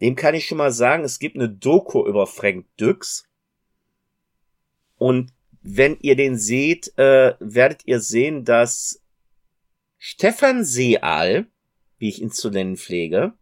[0.00, 3.28] dem kann ich schon mal sagen, es gibt eine Doku über Frank Dux.
[4.96, 9.02] Und wenn ihr den seht, äh, werdet ihr sehen, dass
[9.98, 11.46] Stefan Seal,
[11.98, 13.32] wie ich ihn zu nennen pflege,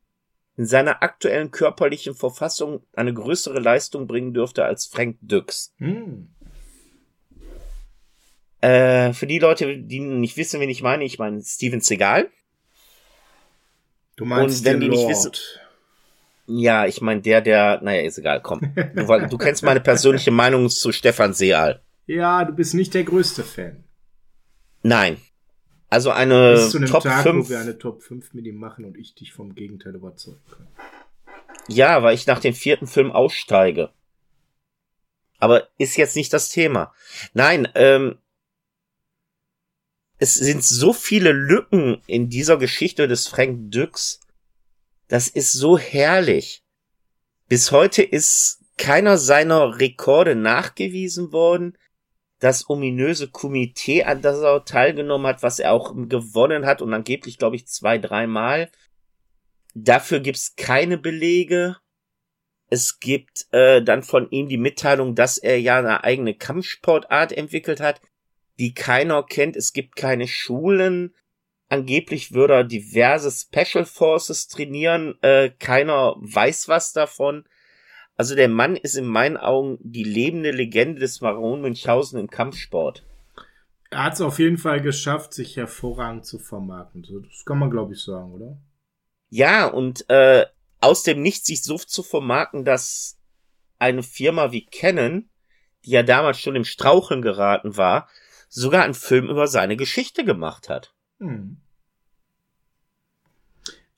[0.57, 5.75] in seiner aktuellen körperlichen Verfassung eine größere Leistung bringen dürfte als Frank Dux.
[5.79, 6.29] Hm.
[8.62, 12.31] Äh, für die Leute, die nicht wissen, wen ich meine, ich meine Steven Seagal.
[14.16, 14.99] Du meinst Und wenn die Lord.
[14.99, 15.33] nicht wissen.
[16.47, 18.61] Ja, ich meine der, der, naja, ist egal, komm.
[18.95, 21.83] Du, du kennst meine persönliche Meinung zu Stefan Seal.
[22.07, 23.85] Ja, du bist nicht der größte Fan.
[24.83, 25.19] Nein,
[25.88, 27.46] also eine Bis zu einem Top Tag, 5.
[27.46, 30.66] wo wir eine Top 5 mit ihm machen und ich dich vom Gegenteil überzeugen kann.
[31.68, 33.90] Ja, weil ich nach dem vierten Film aussteige.
[35.38, 36.94] Aber ist jetzt nicht das Thema.
[37.35, 38.18] Nein, ähm,
[40.18, 44.20] es sind so viele Lücken in dieser Geschichte des Frank Dux.
[45.09, 46.64] Das ist so herrlich.
[47.49, 51.77] Bis heute ist keiner seiner Rekorde nachgewiesen worden
[52.38, 57.38] das ominöse Komitee, an das er teilgenommen hat, was er auch gewonnen hat und angeblich,
[57.38, 58.70] glaube ich, zwei, dreimal.
[59.75, 61.77] Dafür gibt's keine Belege.
[62.68, 67.81] Es gibt äh, dann von ihm die Mitteilung, dass er ja eine eigene Kampfsportart entwickelt
[67.81, 68.01] hat,
[68.59, 69.57] die keiner kennt.
[69.57, 71.14] Es gibt keine Schulen.
[71.68, 75.16] Angeblich würde er diverse Special Forces trainieren.
[75.22, 77.44] Äh, keiner weiß was davon.
[78.16, 83.05] Also der Mann ist in meinen Augen die lebende Legende des Baron Münchhausen im Kampfsport.
[83.90, 87.02] Er hat es auf jeden Fall geschafft, sich hervorragend zu vermarkten.
[87.02, 88.59] Das kann man, glaube ich, sagen, oder?
[89.29, 90.46] Ja, und äh,
[90.81, 93.18] aus dem Nichts sich so zu vermarkten, dass
[93.79, 95.29] eine Firma wie Canon,
[95.85, 98.09] die ja damals schon im Straucheln geraten war,
[98.48, 100.94] sogar einen Film über seine Geschichte gemacht hat.
[101.18, 101.61] Hm.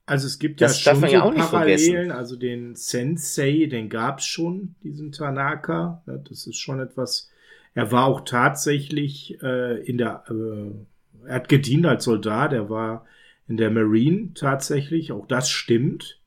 [0.09, 4.75] Also es gibt das ja schon so ja Parallelen, also den Sensei, den gab's schon,
[4.83, 6.03] diesen Tanaka.
[6.07, 7.31] Das ist schon etwas.
[7.75, 13.05] Er war auch tatsächlich äh, in der, äh, er hat gedient als Soldat, er war
[13.49, 16.19] in der Marine tatsächlich, auch das stimmt.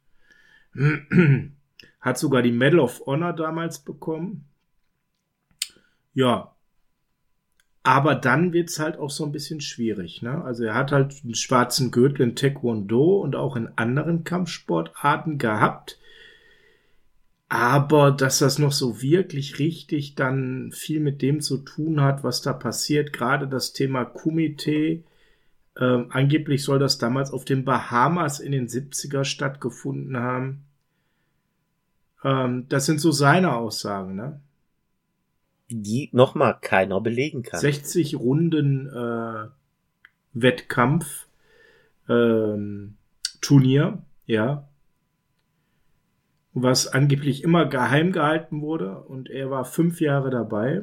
[2.00, 4.46] hat sogar die Medal of Honor damals bekommen.
[6.14, 6.56] Ja,
[7.84, 10.22] aber dann wird's halt auch so ein bisschen schwierig.
[10.22, 10.44] Ne?
[10.44, 15.98] Also er hat halt einen schwarzen Gürtel in Taekwondo und auch in anderen Kampfsportarten gehabt.
[17.50, 22.42] Aber dass das noch so wirklich richtig dann viel mit dem zu tun hat, was
[22.42, 25.04] da passiert, gerade das Thema Kumite,
[25.80, 30.66] Ähm, angeblich soll das damals auf den Bahamas in den 70er stattgefunden haben.
[32.24, 34.40] Ähm, das sind so seine Aussagen, ne?
[35.74, 37.60] Die nochmal keiner belegen kann.
[37.60, 39.48] 60 Runden äh,
[40.34, 41.28] Wettkampf,
[42.10, 42.96] ähm,
[43.42, 44.68] Turnier, ja.
[46.54, 50.82] Was angeblich immer geheim gehalten wurde und er war fünf Jahre dabei.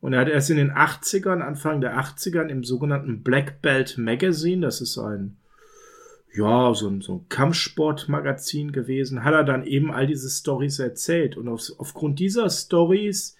[0.00, 4.62] Und er hat erst in den 80ern, Anfang der 80ern im sogenannten Black Belt Magazine,
[4.62, 5.36] das ist ein,
[6.38, 11.36] ja, so ein, so ein Kampfsportmagazin gewesen, hat er dann eben all diese Stories erzählt.
[11.36, 13.36] Und auf, aufgrund dieser Stories,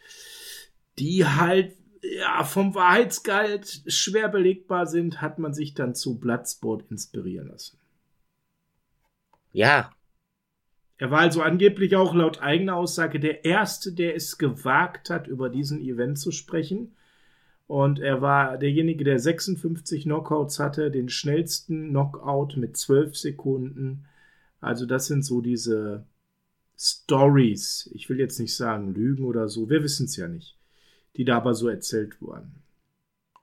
[0.98, 7.48] die halt ja, vom Wahrheitsgehalt schwer belegbar sind, hat man sich dann zu Bloodsport inspirieren
[7.48, 7.78] lassen.
[9.52, 9.92] Ja.
[10.96, 15.48] Er war also angeblich auch laut eigener Aussage der Erste, der es gewagt hat, über
[15.48, 16.96] diesen Event zu sprechen.
[17.68, 24.06] Und er war derjenige, der 56 Knockouts hatte, den schnellsten Knockout mit 12 Sekunden.
[24.60, 26.04] Also das sind so diese
[26.76, 27.88] Stories.
[27.94, 30.58] Ich will jetzt nicht sagen Lügen oder so, wir wissen es ja nicht
[31.18, 32.54] die da aber so erzählt wurden.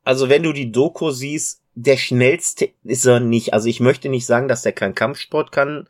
[0.03, 3.53] Also wenn du die Doku siehst, der schnellste ist er nicht.
[3.53, 5.87] Also ich möchte nicht sagen, dass der keinen Kampfsport kann.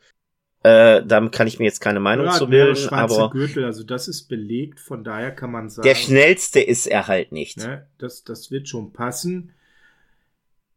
[0.66, 2.88] Äh, damit kann ich mir jetzt keine Meinung ja, zu bilden.
[2.88, 5.86] Aber Gürtel, also das ist belegt, von daher kann man sagen.
[5.86, 7.58] Der schnellste ist er halt nicht.
[7.58, 9.52] Ne, das, das wird schon passen.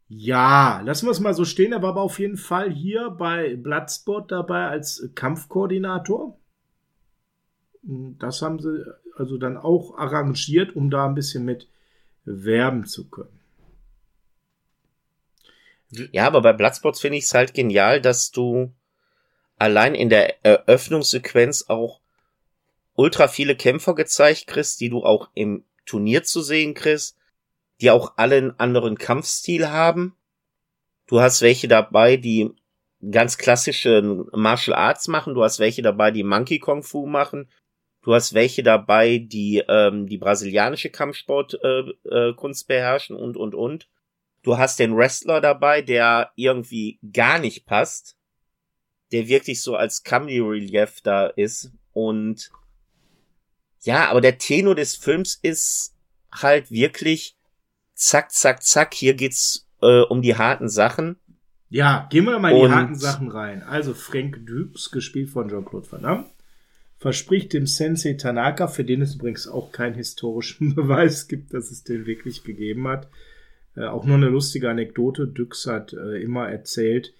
[0.06, 1.72] Ja, lassen wir es mal so stehen.
[1.72, 6.38] Er war aber auf jeden Fall hier bei Bloodsport dabei als Kampfkoordinator.
[7.82, 8.84] Das haben sie
[9.16, 11.66] also dann auch arrangiert, um da ein bisschen mit
[12.24, 13.40] werben zu können.
[16.12, 18.72] Ja, aber bei Bloodspots finde ich es halt genial, dass du
[19.60, 22.00] allein in der Eröffnungssequenz auch
[22.94, 27.16] ultra viele Kämpfer gezeigt kriegst, die du auch im Turnier zu sehen kriegst,
[27.80, 30.16] die auch alle einen anderen Kampfstil haben.
[31.06, 32.50] Du hast welche dabei, die
[33.10, 37.48] ganz klassische Martial Arts machen, du hast welche dabei, die Monkey Kung Fu machen,
[38.02, 43.54] Du hast welche dabei, die ähm, die brasilianische Kampfsportkunst äh, äh, Kunst beherrschen und und
[43.54, 43.88] und.
[44.42, 48.16] Du hast den Wrestler dabei, der irgendwie gar nicht passt,
[49.12, 52.50] der wirklich so als Comedy Relief da ist und
[53.82, 55.94] ja, aber der Tenor des Films ist
[56.32, 57.36] halt wirklich
[57.94, 58.94] zack, zack, zack.
[58.94, 61.16] Hier geht's äh, um die harten Sachen.
[61.70, 63.62] Ja, gehen wir mal in die harten Sachen rein.
[63.62, 66.30] Also Frank Dukes, gespielt von Jean-Claude Van Damme
[67.00, 71.82] verspricht dem Sensei Tanaka, für den es übrigens auch keinen historischen Beweis gibt, dass es
[71.82, 73.08] den wirklich gegeben hat.
[73.74, 75.26] Äh, auch nur eine lustige Anekdote.
[75.26, 77.14] Dux hat äh, immer erzählt,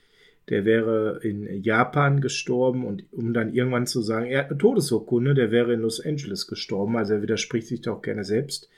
[0.51, 5.35] der wäre in Japan gestorben und um dann irgendwann zu sagen, er hat eine Todesurkunde,
[5.35, 6.97] der wäre in Los Angeles gestorben.
[6.97, 8.69] Also er widerspricht sich doch gerne selbst.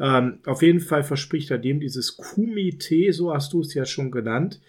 [0.00, 4.10] Ähm, auf jeden Fall verspricht er dem dieses Kumite, so hast du es ja schon
[4.10, 4.60] genannt,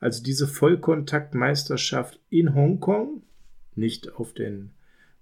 [0.00, 3.22] also diese Vollkontaktmeisterschaft in Hongkong,
[3.76, 4.70] nicht auf den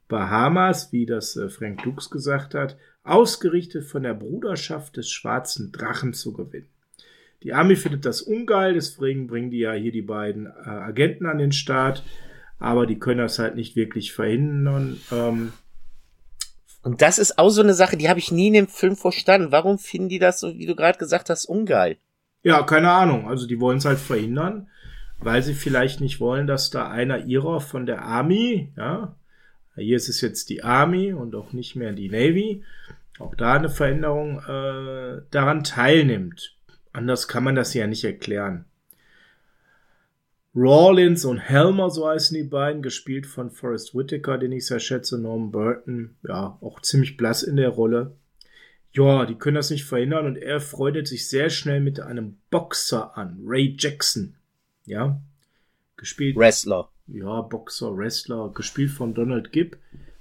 [0.09, 6.15] Bahamas, wie das äh, Frank Dux gesagt hat, ausgerichtet von der Bruderschaft des schwarzen Drachen
[6.15, 6.69] zu gewinnen.
[7.43, 11.39] Die Army findet das ungeil, deswegen bringen die ja hier die beiden äh, Agenten an
[11.39, 12.03] den Start,
[12.59, 14.99] aber die können das halt nicht wirklich verhindern.
[15.13, 15.53] Ähm,
[16.83, 19.53] und das ist auch so eine Sache, die habe ich nie in dem Film verstanden.
[19.53, 21.97] Warum finden die das, so wie du gerade gesagt hast, ungeil?
[22.43, 23.29] Ja, keine Ahnung.
[23.29, 24.69] Also die wollen es halt verhindern,
[25.19, 29.15] weil sie vielleicht nicht wollen, dass da einer ihrer von der Army, ja,
[29.77, 32.65] hier ist es jetzt die Army und auch nicht mehr die Navy.
[33.19, 36.58] Auch da eine Veränderung äh, daran teilnimmt.
[36.99, 38.65] Anders kann man das ja nicht erklären.
[40.55, 45.19] Rawlins und Helmer, so heißen die beiden, gespielt von Forrest Whitaker, den ich sehr schätze,
[45.19, 48.17] Norman Burton, ja, auch ziemlich blass in der Rolle.
[48.93, 53.17] Ja, die können das nicht verhindern und er freundet sich sehr schnell mit einem Boxer
[53.17, 54.35] an, Ray Jackson.
[54.87, 55.21] Ja,
[55.97, 56.37] gespielt.
[56.37, 59.77] Wrestler ja, Boxer, Wrestler, gespielt von Donald Gibb.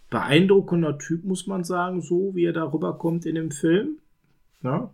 [0.10, 3.98] Beeindruckender Typ, muss man sagen, so wie er darüber kommt in dem Film.
[4.64, 4.94] Ja.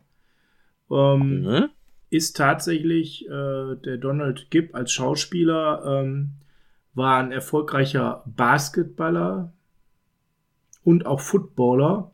[0.93, 1.69] Ähm, mhm.
[2.09, 6.33] Ist tatsächlich äh, der Donald Gibb als Schauspieler, ähm,
[6.93, 9.51] war ein erfolgreicher Basketballer
[10.83, 12.11] und auch Footballer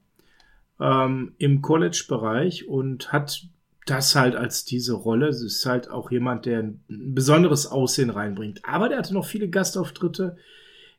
[0.80, 3.46] ähm, im College-Bereich und hat
[3.86, 5.28] das halt als diese Rolle.
[5.28, 8.62] Es ist halt auch jemand, der ein besonderes Aussehen reinbringt.
[8.63, 10.38] Aber der hatte noch viele Gastauftritte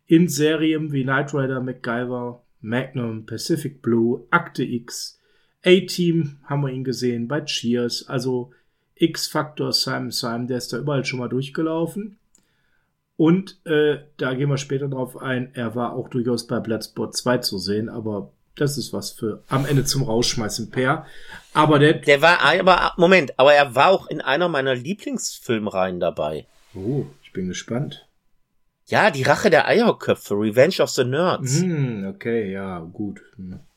[0.06, 5.19] in Serien wie Knight Rider, MacGyver, Magnum, Pacific Blue, Akte X,
[5.64, 8.52] A-Team haben wir ihn gesehen, bei Cheers, also
[8.94, 12.18] X-Factor, Simon Simon, der ist da überall schon mal durchgelaufen.
[13.16, 17.38] Und äh, da gehen wir später drauf ein, er war auch durchaus bei Bloodsport 2
[17.38, 21.06] zu sehen, aber Das ist was für am Ende zum Rausschmeißen, Per.
[21.54, 21.94] Aber der.
[21.94, 26.46] Der war aber, Moment, aber er war auch in einer meiner Lieblingsfilmreihen dabei.
[26.74, 28.06] Oh, ich bin gespannt.
[28.86, 31.60] Ja, die Rache der Eierköpfe, Revenge of the Nerds.
[31.60, 33.20] Hm, okay, ja, gut.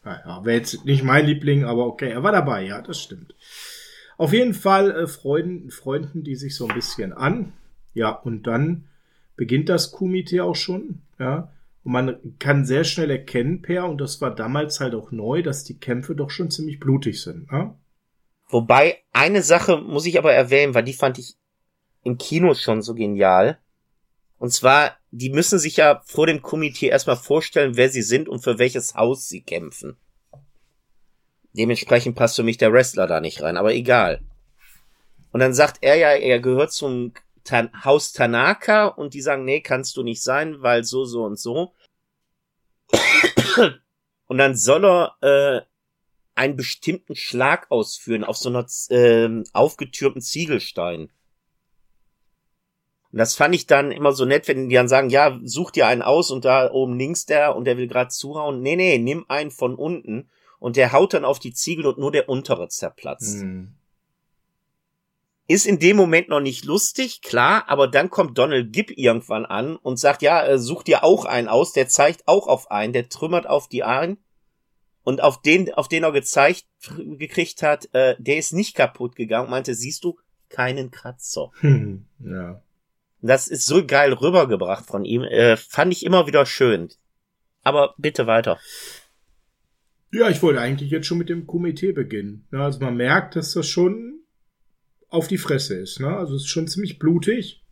[0.04, 3.36] Naja, wäre jetzt nicht mein Liebling, aber okay, er war dabei, ja, das stimmt.
[4.18, 7.54] Auf jeden Fall äh, Freunden, Freunden, die sich so ein bisschen an.
[7.94, 8.86] Ja, und dann
[9.36, 11.52] beginnt das Kumite auch schon, ja.
[11.84, 15.66] Und man kann sehr schnell erkennen, Per, und das war damals halt auch neu, dass
[15.66, 17.52] die Kämpfe doch schon ziemlich blutig sind.
[17.52, 17.76] Ne?
[18.48, 21.36] Wobei, eine Sache muss ich aber erwähnen, weil die fand ich
[22.04, 23.58] im Kino schon so genial.
[24.44, 28.44] Und zwar, die müssen sich ja vor dem Komitee erstmal vorstellen, wer sie sind und
[28.44, 29.96] für welches Haus sie kämpfen.
[31.54, 34.20] Dementsprechend passt für mich der Wrestler da nicht rein, aber egal.
[35.32, 37.14] Und dann sagt er ja, er gehört zum
[37.46, 41.40] Tan Haus Tanaka und die sagen, nee, kannst du nicht sein, weil so, so und
[41.40, 41.74] so.
[44.28, 45.62] und dann soll er äh,
[46.36, 51.14] einen bestimmten Schlag ausführen auf so einer äh, aufgetürmten Ziegelstein.
[53.14, 55.86] Und das fand ich dann immer so nett, wenn die dann sagen, ja, such dir
[55.86, 58.64] einen aus und da oben links der und der will gerade zuhauen.
[58.64, 62.12] Nee, nee, nimm einen von unten und der haut dann auf die Ziegel und nur
[62.12, 63.44] der untere zerplatzt.
[63.44, 63.76] Mhm.
[65.48, 69.76] Ist in dem Moment noch nicht lustig, klar, aber dann kommt Donald Gibb irgendwann an
[69.76, 73.10] und sagt, ja, äh, such dir auch einen aus, der zeigt auch auf einen, der
[73.10, 74.18] trümmert auf die einen
[75.04, 76.66] und auf den, auf den er gezeigt
[76.98, 80.18] gekriegt hat, äh, der ist nicht kaputt gegangen, meinte, siehst du,
[80.50, 81.52] keinen Kratzer.
[81.60, 82.60] Hm, ja.
[83.26, 86.90] Das ist so geil rübergebracht von ihm, äh, fand ich immer wieder schön.
[87.64, 88.60] Aber bitte weiter.
[90.12, 92.46] Ja, ich wollte eigentlich jetzt schon mit dem Komitee beginnen.
[92.52, 94.20] Also man merkt, dass das schon
[95.08, 96.02] auf die Fresse ist.
[96.02, 96.08] Ne?
[96.08, 97.64] Also es ist schon ziemlich blutig.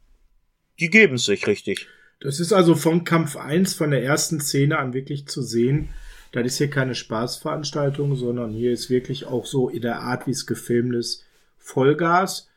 [0.80, 1.88] Die geben sich richtig.
[2.22, 5.90] Das ist also von Kampf 1, von der ersten Szene an wirklich zu sehen.
[6.32, 10.32] Das ist hier keine Spaßveranstaltung, sondern hier ist wirklich auch so in der Art, wie
[10.32, 11.26] es gefilmt ist,
[11.58, 12.48] Vollgas.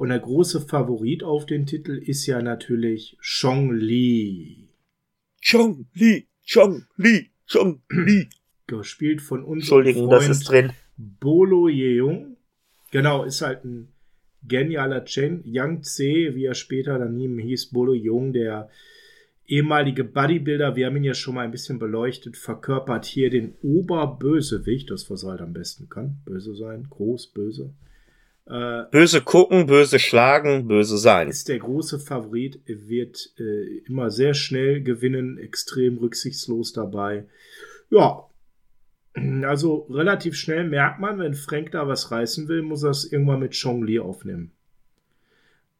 [0.00, 4.70] Und der große Favorit auf den Titel ist ja natürlich Chong Li.
[5.44, 8.26] Chong Li, Chong Li, Chong Li.
[8.66, 9.64] Gespielt von uns.
[9.64, 10.70] Entschuldigung, Freund das ist drin.
[10.96, 12.38] Bolo Yeung.
[12.90, 13.88] Genau, ist halt ein
[14.42, 15.42] genialer Chen.
[15.44, 18.70] Yang Tse, wie er später dann hieß, Bolo Jung, der
[19.46, 24.90] ehemalige Bodybuilder, wir haben ihn ja schon mal ein bisschen beleuchtet, verkörpert hier den Oberbösewicht,
[24.90, 26.22] das was er halt am besten kann.
[26.24, 27.74] Böse sein, groß, böse.
[28.46, 31.28] Äh, böse gucken, böse schlagen, böse sein.
[31.28, 37.26] Ist der große Favorit, wird äh, immer sehr schnell gewinnen, extrem rücksichtslos dabei.
[37.90, 38.24] Ja,
[39.44, 43.40] also relativ schnell merkt man, wenn Frank da was reißen will, muss er es irgendwann
[43.40, 44.52] mit Chong Li aufnehmen.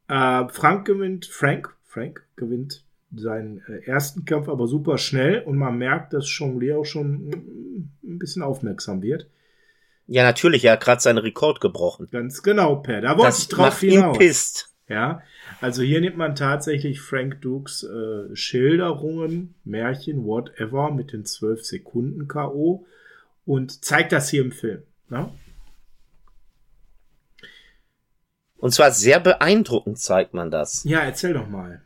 [0.07, 2.83] Äh, Frank gewinnt, Frank, Frank gewinnt
[3.15, 7.89] seinen äh, ersten Kampf aber super schnell und man merkt, dass Chong Li auch schon
[8.03, 9.27] ein bisschen aufmerksam wird.
[10.11, 12.09] Ja, natürlich, er hat gerade seinen Rekord gebrochen.
[12.11, 12.99] Ganz genau, Per.
[12.99, 14.17] Da wollte ich drauf hinaus.
[14.17, 14.67] Pisst.
[14.89, 15.21] Ja,
[15.61, 22.27] also hier nimmt man tatsächlich Frank Dukes äh, Schilderungen, Märchen, whatever, mit den 12 Sekunden
[22.27, 22.85] K.O
[23.45, 24.83] und zeigt das hier im Film.
[25.07, 25.31] Ne?
[28.57, 30.83] Und zwar sehr beeindruckend zeigt man das.
[30.83, 31.83] Ja, erzähl doch mal.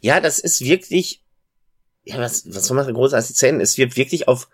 [0.00, 1.22] Ja, das ist wirklich,
[2.04, 3.60] ja, was, was soll man großartig erzählen?
[3.60, 4.48] Es wird wirklich auf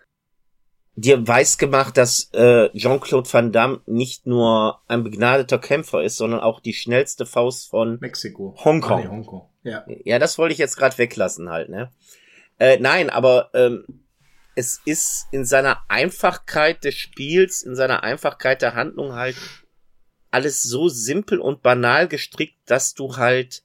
[1.00, 6.40] dir weiß gemacht, dass äh, Jean-Claude Van Damme nicht nur ein begnadeter Kämpfer ist, sondern
[6.40, 8.56] auch die schnellste Faust von Mexiko.
[8.64, 8.98] Hongkong.
[8.98, 9.48] Ah, nee, Hongkong.
[9.62, 9.84] Ja.
[9.86, 11.92] ja, das wollte ich jetzt gerade weglassen halt, ne?
[12.58, 13.84] Äh, nein, aber ähm,
[14.56, 19.36] es ist in seiner Einfachkeit des Spiels, in seiner Einfachkeit der Handlung halt
[20.30, 23.62] alles so simpel und banal gestrickt, dass du halt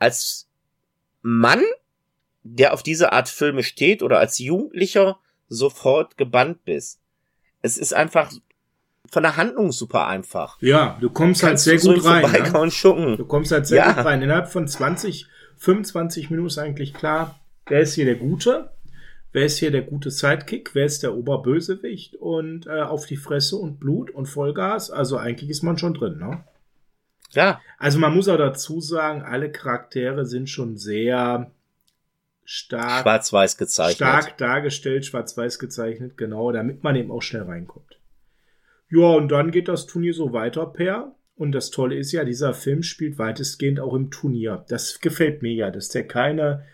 [0.00, 0.48] als
[1.20, 1.62] Mann,
[2.42, 5.20] der auf diese Art Filme steht oder als Jugendlicher
[5.52, 7.00] sofort gebannt bist.
[7.60, 8.32] Es ist einfach
[9.10, 10.60] von der Handlung super einfach.
[10.60, 12.22] Ja, du kommst halt sehr gut rein.
[12.22, 13.16] Ne?
[13.16, 13.92] Du kommst halt sehr ja.
[13.92, 14.22] gut rein.
[14.22, 15.26] Innerhalb von 20,
[15.58, 18.70] 25 Minuten ist eigentlich klar, wer ist hier der Gute
[19.32, 23.56] wer ist hier der gute Sidekick, wer ist der Oberbösewicht und äh, auf die Fresse
[23.56, 24.90] und Blut und Vollgas.
[24.90, 26.44] Also eigentlich ist man schon drin, ne?
[27.30, 27.60] Ja.
[27.78, 31.50] Also man muss auch dazu sagen, alle Charaktere sind schon sehr
[32.52, 33.96] stark schwarz-weiß gezeichnet.
[33.96, 37.98] Stark dargestellt, schwarz-weiß gezeichnet, genau, damit man eben auch schnell reinkommt.
[38.90, 41.16] Ja, und dann geht das Turnier so weiter, Per.
[41.34, 44.66] Und das Tolle ist ja, dieser Film spielt weitestgehend auch im Turnier.
[44.68, 46.66] Das gefällt mir ja, dass der keine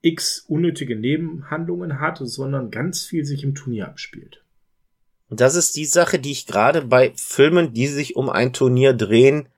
[0.00, 4.42] x unnötige Nebenhandlungen hat, sondern ganz viel sich im Turnier abspielt.
[5.28, 8.94] Und das ist die Sache, die ich gerade bei Filmen, die sich um ein Turnier
[8.94, 9.50] drehen,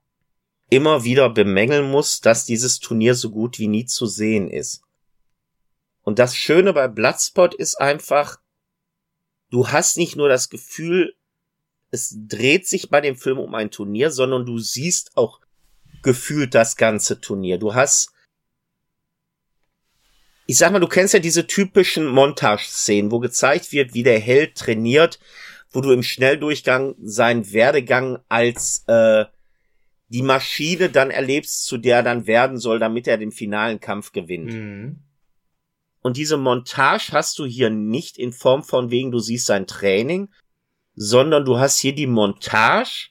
[0.69, 4.83] immer wieder bemängeln muss, dass dieses Turnier so gut wie nie zu sehen ist.
[6.03, 8.39] Und das Schöne bei Bloodspot ist einfach,
[9.49, 11.15] du hast nicht nur das Gefühl,
[11.91, 15.39] es dreht sich bei dem Film um ein Turnier, sondern du siehst auch
[16.01, 17.57] gefühlt das ganze Turnier.
[17.57, 18.13] Du hast
[20.45, 24.55] ich sag mal, du kennst ja diese typischen Montage-Szenen, wo gezeigt wird, wie der Held
[24.55, 25.19] trainiert,
[25.71, 29.25] wo du im Schnelldurchgang seinen Werdegang als äh,
[30.09, 34.11] die Maschine dann erlebst, zu der er dann werden soll, damit er den finalen Kampf
[34.11, 34.53] gewinnt.
[34.53, 34.99] Mhm.
[36.03, 40.29] Und diese Montage hast du hier nicht in Form von wegen, du siehst sein Training,
[40.95, 43.09] sondern du hast hier die Montage,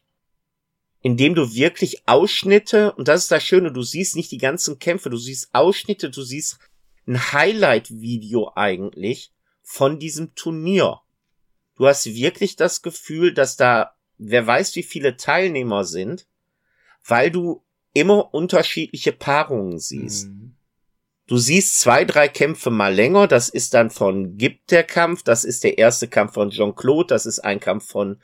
[1.00, 4.78] in dem du wirklich Ausschnitte, und das ist das Schöne, du siehst nicht die ganzen
[4.78, 6.58] Kämpfe, du siehst Ausschnitte, du siehst
[7.06, 9.32] ein Highlight-Video eigentlich
[9.62, 11.00] von diesem Turnier.
[11.76, 16.26] Du hast wirklich das Gefühl, dass da, wer weiß, wie viele Teilnehmer sind,
[17.06, 17.64] weil du
[17.94, 20.28] immer unterschiedliche Paarungen siehst.
[20.28, 20.41] Mhm.
[21.26, 23.26] Du siehst zwei, drei Kämpfe mal länger.
[23.26, 25.22] Das ist dann von Gip der Kampf.
[25.22, 27.08] Das ist der erste Kampf von Jean-Claude.
[27.08, 28.20] Das ist ein Kampf von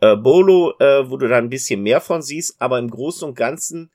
[0.00, 2.60] äh, Bolo, äh, wo du da ein bisschen mehr von siehst.
[2.60, 3.90] Aber im Großen und Ganzen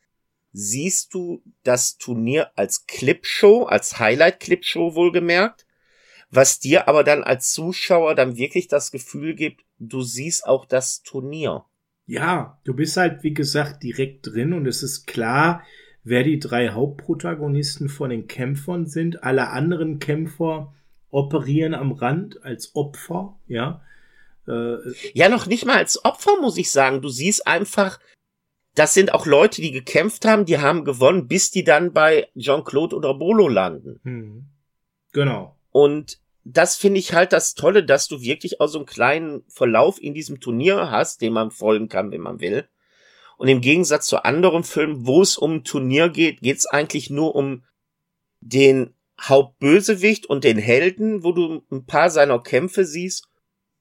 [0.54, 5.66] siehst du das Turnier als Clipshow, als Highlight-Clipshow wohlgemerkt,
[6.30, 11.04] was dir aber dann als Zuschauer dann wirklich das Gefühl gibt, du siehst auch das
[11.04, 11.66] Turnier.
[12.06, 15.64] Ja, du bist halt, wie gesagt, direkt drin und es ist klar,
[16.04, 19.24] wer die drei Hauptprotagonisten von den Kämpfern sind.
[19.24, 20.74] Alle anderen Kämpfer
[21.10, 23.82] operieren am Rand als Opfer, ja.
[24.48, 24.78] Äh,
[25.14, 27.02] ja, noch nicht mal als Opfer, muss ich sagen.
[27.02, 28.00] Du siehst einfach,
[28.76, 32.96] das sind auch Leute, die gekämpft haben, die haben gewonnen, bis die dann bei Jean-Claude
[32.96, 34.00] oder Bolo landen.
[34.04, 34.46] Hm.
[35.12, 35.56] Genau.
[35.72, 40.02] Und das finde ich halt das Tolle, dass du wirklich auch so einen kleinen Verlauf
[40.02, 42.68] in diesem Turnier hast, den man folgen kann, wenn man will.
[43.42, 47.10] Und im Gegensatz zu anderen Filmen, wo es um ein Turnier geht, geht es eigentlich
[47.10, 47.64] nur um
[48.40, 53.30] den Hauptbösewicht und den Helden, wo du ein paar seiner Kämpfe siehst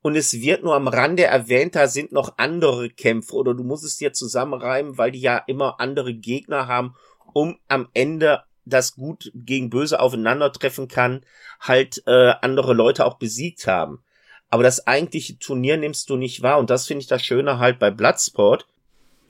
[0.01, 3.85] und es wird nur am Rande erwähnt, da sind noch andere Kämpfe oder du musst
[3.85, 6.95] es dir zusammenreimen, weil die ja immer andere Gegner haben,
[7.35, 11.21] um am Ende das Gut gegen Böse aufeinandertreffen kann,
[11.61, 14.03] halt äh, andere Leute auch besiegt haben.
[14.49, 17.79] Aber das eigentliche Turnier nimmst du nicht wahr und das finde ich das Schöne halt
[17.79, 18.67] bei Bloodsport.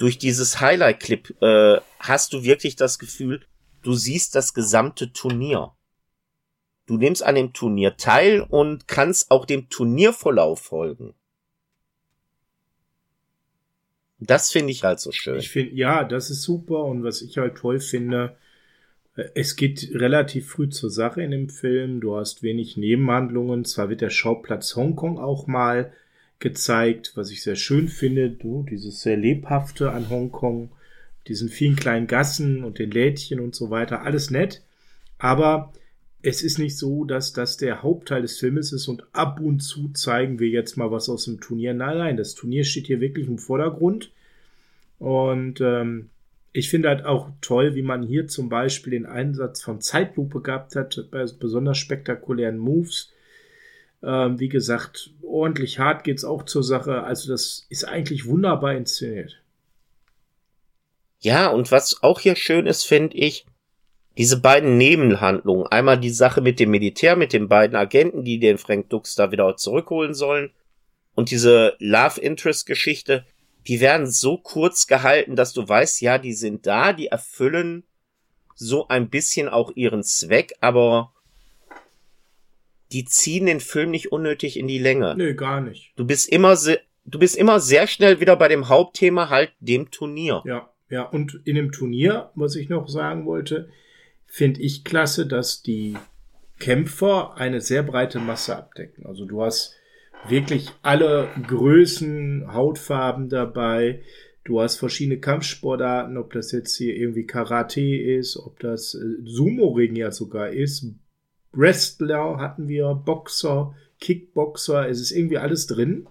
[0.01, 3.42] Durch dieses Highlight-Clip äh, hast du wirklich das Gefühl,
[3.82, 5.74] du siehst das gesamte Turnier.
[6.86, 11.12] Du nimmst an dem Turnier teil und kannst auch dem Turnierverlauf folgen.
[14.18, 15.38] Das finde ich halt so schön.
[15.38, 16.82] Ich finde, ja, das ist super.
[16.84, 18.38] Und was ich halt toll finde,
[19.16, 22.01] äh, es geht relativ früh zur Sache in dem Film.
[22.01, 23.66] Du hast wenig Nebenhandlungen.
[23.66, 25.92] Zwar wird der Schauplatz Hongkong auch mal
[26.41, 28.30] gezeigt, was ich sehr schön finde.
[28.30, 30.70] Du, dieses sehr lebhafte an Hongkong,
[31.28, 34.03] diesen vielen kleinen Gassen und den Lädchen und so weiter.
[34.03, 34.62] Alles nett.
[35.18, 35.72] Aber
[36.22, 39.91] es ist nicht so, dass das der Hauptteil des Filmes ist und ab und zu
[39.91, 41.74] zeigen wir jetzt mal was aus dem Turnier.
[41.74, 44.11] Nein, nein, das Turnier steht hier wirklich im Vordergrund.
[44.99, 46.11] Und ähm,
[46.53, 50.74] ich finde halt auch toll, wie man hier zum Beispiel den Einsatz von Zeitlupe gehabt
[50.76, 53.12] hat, bei besonders spektakulären Moves.
[54.03, 57.03] Ähm, wie gesagt, ordentlich hart geht's auch zur Sache.
[57.03, 59.42] Also das ist eigentlich wunderbar inszeniert.
[61.20, 63.46] Ja, und was auch hier schön ist, finde ich,
[64.16, 68.59] diese beiden Nebenhandlungen, einmal die Sache mit dem Militär, mit den beiden Agenten, die den
[68.59, 70.51] Frank Dux da wieder zurückholen sollen,
[71.14, 73.26] und diese Love Interest Geschichte,
[73.66, 77.84] die werden so kurz gehalten, dass du weißt, ja, die sind da, die erfüllen
[78.55, 81.12] so ein bisschen auch ihren Zweck, aber
[82.93, 85.14] die ziehen den Film nicht unnötig in die Länge.
[85.16, 85.93] Nee, gar nicht.
[85.97, 89.91] Du bist immer sehr, du bist immer sehr schnell wieder bei dem Hauptthema halt dem
[89.91, 90.43] Turnier.
[90.45, 93.68] Ja, ja, und in dem Turnier, was ich noch sagen wollte,
[94.26, 95.97] finde ich klasse, dass die
[96.59, 99.07] Kämpfer eine sehr breite Masse abdecken.
[99.07, 99.74] Also du hast
[100.28, 104.03] wirklich alle Größen, Hautfarben dabei.
[104.45, 109.97] Du hast verschiedene Kampfsportarten, ob das jetzt hier irgendwie Karate ist, ob das äh, Sumo-Ring
[109.97, 110.86] ja sogar ist.
[111.53, 116.07] Wrestler hatten wir, Boxer, Kickboxer, es ist irgendwie alles drin.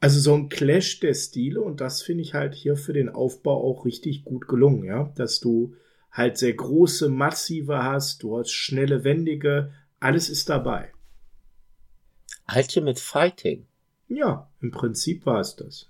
[0.00, 3.62] Also so ein Clash der Stile und das finde ich halt hier für den Aufbau
[3.62, 5.74] auch richtig gut gelungen, ja, dass du
[6.12, 10.92] halt sehr große, massive hast, du hast schnelle, wendige, alles ist dabei.
[12.54, 13.66] Ultimate Fighting.
[14.08, 15.88] Ja, im Prinzip war es das.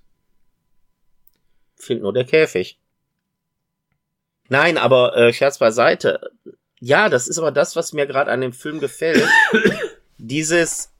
[1.76, 2.78] Fehlt nur der Käfig.
[4.48, 6.32] Nein, aber äh, Scherz beiseite.
[6.80, 9.26] Ja, das ist aber das, was mir gerade an dem Film gefällt.
[10.18, 10.92] dieses,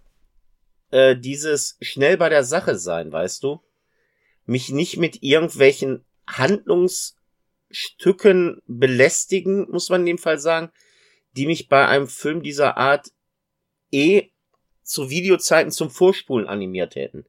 [0.91, 3.61] äh, dieses schnell bei der Sache sein, weißt du?
[4.47, 7.17] Mich nicht mit irgendwelchen Handlungs
[7.71, 10.71] Stücken belästigen, muss man in dem Fall sagen,
[11.37, 13.13] die mich bei einem Film dieser Art
[13.93, 14.31] eh
[14.83, 17.27] zu Videozeiten zum Vorspulen animiert hätten.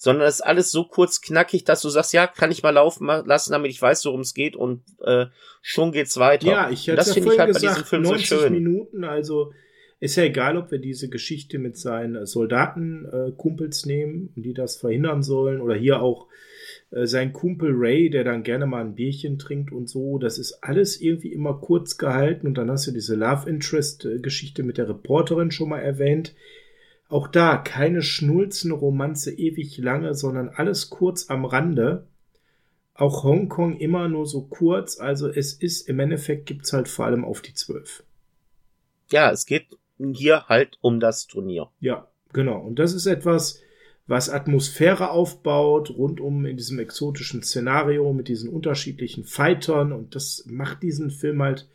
[0.00, 3.06] Sondern es ist alles so kurz knackig, dass du sagst, ja, kann ich mal laufen
[3.06, 5.26] lassen, damit ich weiß, worum es geht und äh,
[5.60, 6.46] schon geht's weiter.
[6.46, 8.52] Ja, ich hätte das ja finde ich halt gesagt, bei diesem Film 90 so schön.
[8.52, 9.52] Minuten, also
[10.00, 15.24] ist ja egal, ob wir diese Geschichte mit seinen Soldatenkumpels äh, nehmen, die das verhindern
[15.24, 16.28] sollen, oder hier auch
[16.90, 20.18] äh, sein Kumpel Ray, der dann gerne mal ein Bierchen trinkt und so.
[20.18, 22.46] Das ist alles irgendwie immer kurz gehalten.
[22.46, 26.34] Und dann hast du diese Love Interest-Geschichte mit der Reporterin schon mal erwähnt.
[27.08, 32.06] Auch da keine Schnulzen-Romanze ewig lange, sondern alles kurz am Rande.
[32.92, 35.00] Auch Hongkong immer nur so kurz.
[35.00, 38.02] Also es ist im Endeffekt gibt's halt vor allem auf die zwölf.
[39.10, 41.70] Ja, es geht hier halt um das Turnier.
[41.80, 42.60] Ja, genau.
[42.60, 43.62] Und das ist etwas,
[44.06, 49.92] was Atmosphäre aufbaut, rund um in diesem exotischen Szenario mit diesen unterschiedlichen Fightern.
[49.92, 51.68] Und das macht diesen Film halt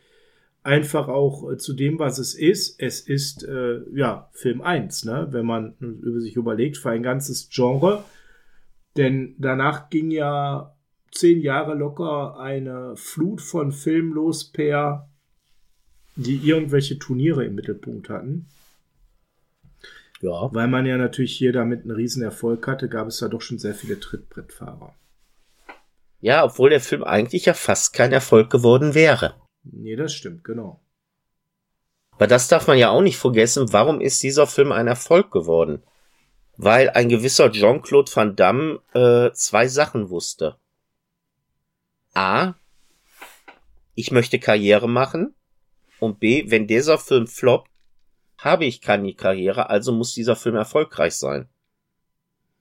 [0.64, 2.80] einfach auch äh, zu dem, was es ist.
[2.80, 5.28] Es ist, äh, ja, Film 1, ne?
[5.30, 8.02] wenn man über sich überlegt, für ein ganzes Genre.
[8.96, 10.74] Denn danach ging ja
[11.12, 15.08] zehn Jahre locker eine Flut von Filmen los per
[16.16, 18.46] die irgendwelche Turniere im Mittelpunkt hatten.
[20.20, 20.48] Ja.
[20.52, 23.58] Weil man ja natürlich hier damit einen riesen Erfolg hatte, gab es da doch schon
[23.58, 24.94] sehr viele Trittbrettfahrer.
[26.20, 29.34] Ja, obwohl der Film eigentlich ja fast kein Erfolg geworden wäre.
[29.64, 30.80] Nee, das stimmt, genau.
[32.12, 33.72] Aber das darf man ja auch nicht vergessen.
[33.72, 35.82] Warum ist dieser Film ein Erfolg geworden?
[36.56, 40.56] Weil ein gewisser Jean-Claude Van Damme äh, zwei Sachen wusste.
[42.14, 42.54] A,
[43.96, 45.34] ich möchte Karriere machen.
[45.98, 47.70] Und B, wenn dieser Film floppt,
[48.38, 51.48] habe ich keine Karriere, also muss dieser Film erfolgreich sein.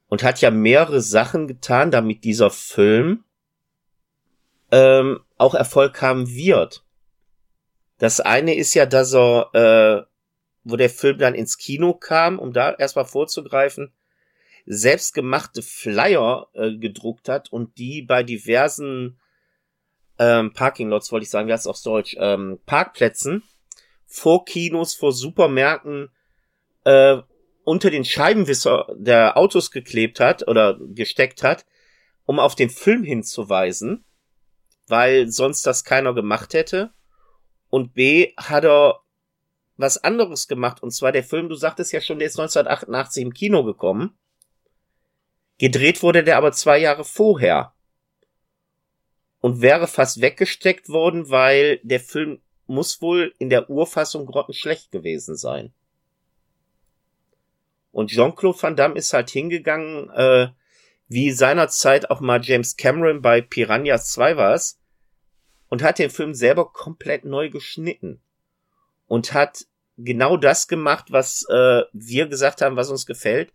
[0.08, 3.24] Und hat ja mehrere Sachen getan, damit dieser Film
[4.72, 6.83] ähm, auch Erfolg haben wird.
[8.04, 10.06] Das eine ist ja, dass er, äh,
[10.66, 13.94] wo der Film dann ins Kino kam, um da erstmal vorzugreifen,
[14.66, 19.22] selbstgemachte Flyer äh, gedruckt hat und die bei diversen
[20.20, 23.42] ähm, Parkinglots, wollte ich sagen, wie heißt es auf Deutsch, ähm, Parkplätzen
[24.06, 26.10] vor Kinos, vor Supermärkten
[26.84, 27.20] äh,
[27.64, 31.66] unter den Scheibenwisser der Autos geklebt hat oder gesteckt hat,
[32.26, 34.04] um auf den Film hinzuweisen,
[34.88, 36.92] weil sonst das keiner gemacht hätte.
[37.74, 39.00] Und B hat er
[39.78, 43.34] was anderes gemacht, und zwar der Film, du sagtest ja schon, der ist 1988 im
[43.34, 44.16] Kino gekommen.
[45.58, 47.74] Gedreht wurde der aber zwei Jahre vorher
[49.40, 55.36] und wäre fast weggesteckt worden, weil der Film muss wohl in der Urfassung grottenschlecht gewesen
[55.36, 55.74] sein.
[57.92, 60.50] Und Jean-Claude Van Damme ist halt hingegangen, äh,
[61.08, 64.80] wie seinerzeit auch mal James Cameron bei Piranhas 2 war es,
[65.74, 68.22] und hat den Film selber komplett neu geschnitten.
[69.08, 69.66] Und hat
[69.98, 73.52] genau das gemacht, was äh, wir gesagt haben, was uns gefällt.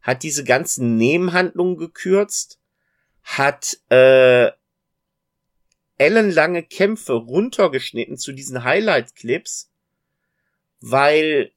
[0.00, 2.58] Hat diese ganzen Nebenhandlungen gekürzt,
[3.22, 4.50] hat äh,
[5.98, 9.70] ellenlange Kämpfe runtergeschnitten zu diesen Highlight-Clips,
[10.80, 11.52] weil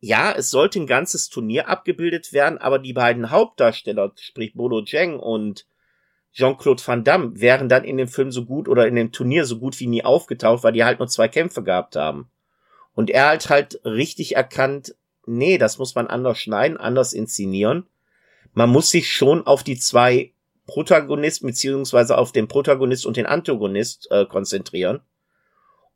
[0.00, 5.18] ja, es sollte ein ganzes Turnier abgebildet werden, aber die beiden Hauptdarsteller, sprich Bodo Jeng
[5.18, 5.66] und
[6.36, 9.58] Jean-Claude Van Damme, wären dann in dem Film so gut oder in dem Turnier so
[9.58, 12.30] gut wie nie aufgetaucht, weil die halt nur zwei Kämpfe gehabt haben.
[12.94, 17.86] Und er hat halt richtig erkannt, nee, das muss man anders schneiden, anders inszenieren.
[18.52, 20.32] Man muss sich schon auf die zwei
[20.66, 25.00] Protagonist beziehungsweise auf den Protagonist und den Antagonist äh, konzentrieren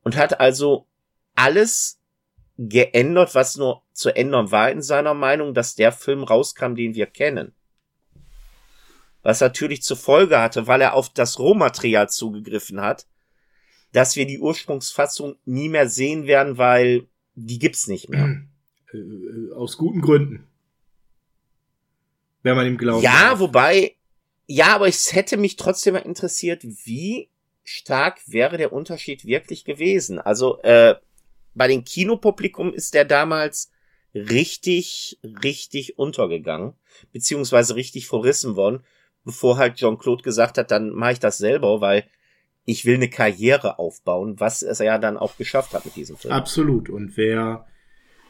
[0.04, 0.86] und hat also
[1.34, 2.00] alles
[2.56, 7.06] geändert, was nur zu ändern war in seiner Meinung, dass der Film rauskam, den wir
[7.06, 7.52] kennen.
[9.22, 13.06] Was natürlich zur Folge hatte, weil er auf das Rohmaterial zugegriffen hat,
[13.92, 18.42] dass wir die Ursprungsfassung nie mehr sehen werden, weil die gibt's nicht mehr.
[18.92, 20.46] Äh, äh, aus guten Gründen.
[22.42, 23.02] Wenn man ihm glaubt.
[23.02, 23.96] Ja, wobei,
[24.46, 27.28] ja, aber es hätte mich trotzdem interessiert, wie
[27.62, 30.18] stark wäre der Unterschied wirklich gewesen.
[30.18, 30.96] Also äh,
[31.54, 33.70] bei den Kinopublikum ist der damals
[34.14, 36.74] richtig, richtig untergegangen,
[37.12, 38.82] beziehungsweise richtig verrissen worden,
[39.24, 42.04] bevor halt Jean-Claude gesagt hat, dann mache ich das selber, weil
[42.64, 46.32] ich will eine Karriere aufbauen, was es ja dann auch geschafft hat mit diesem Film.
[46.32, 46.88] Absolut.
[46.88, 47.66] Und wer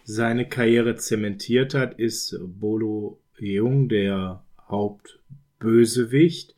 [0.04, 5.20] seine Karriere zementiert hat, ist Bolo Jung, der Haupt
[5.58, 6.54] Bösewicht.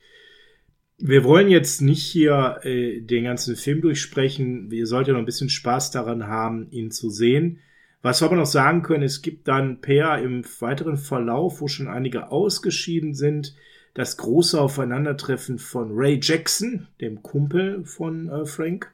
[0.99, 4.71] Wir wollen jetzt nicht hier äh, den ganzen Film durchsprechen.
[4.71, 7.59] Ihr solltet noch ein bisschen Spaß daran haben, ihn zu sehen.
[8.03, 11.89] Was wir aber noch sagen können, es gibt dann per im weiteren Verlauf, wo schon
[11.89, 13.55] einige ausgeschieden sind,
[13.95, 18.93] das große Aufeinandertreffen von Ray Jackson, dem Kumpel von äh, Frank,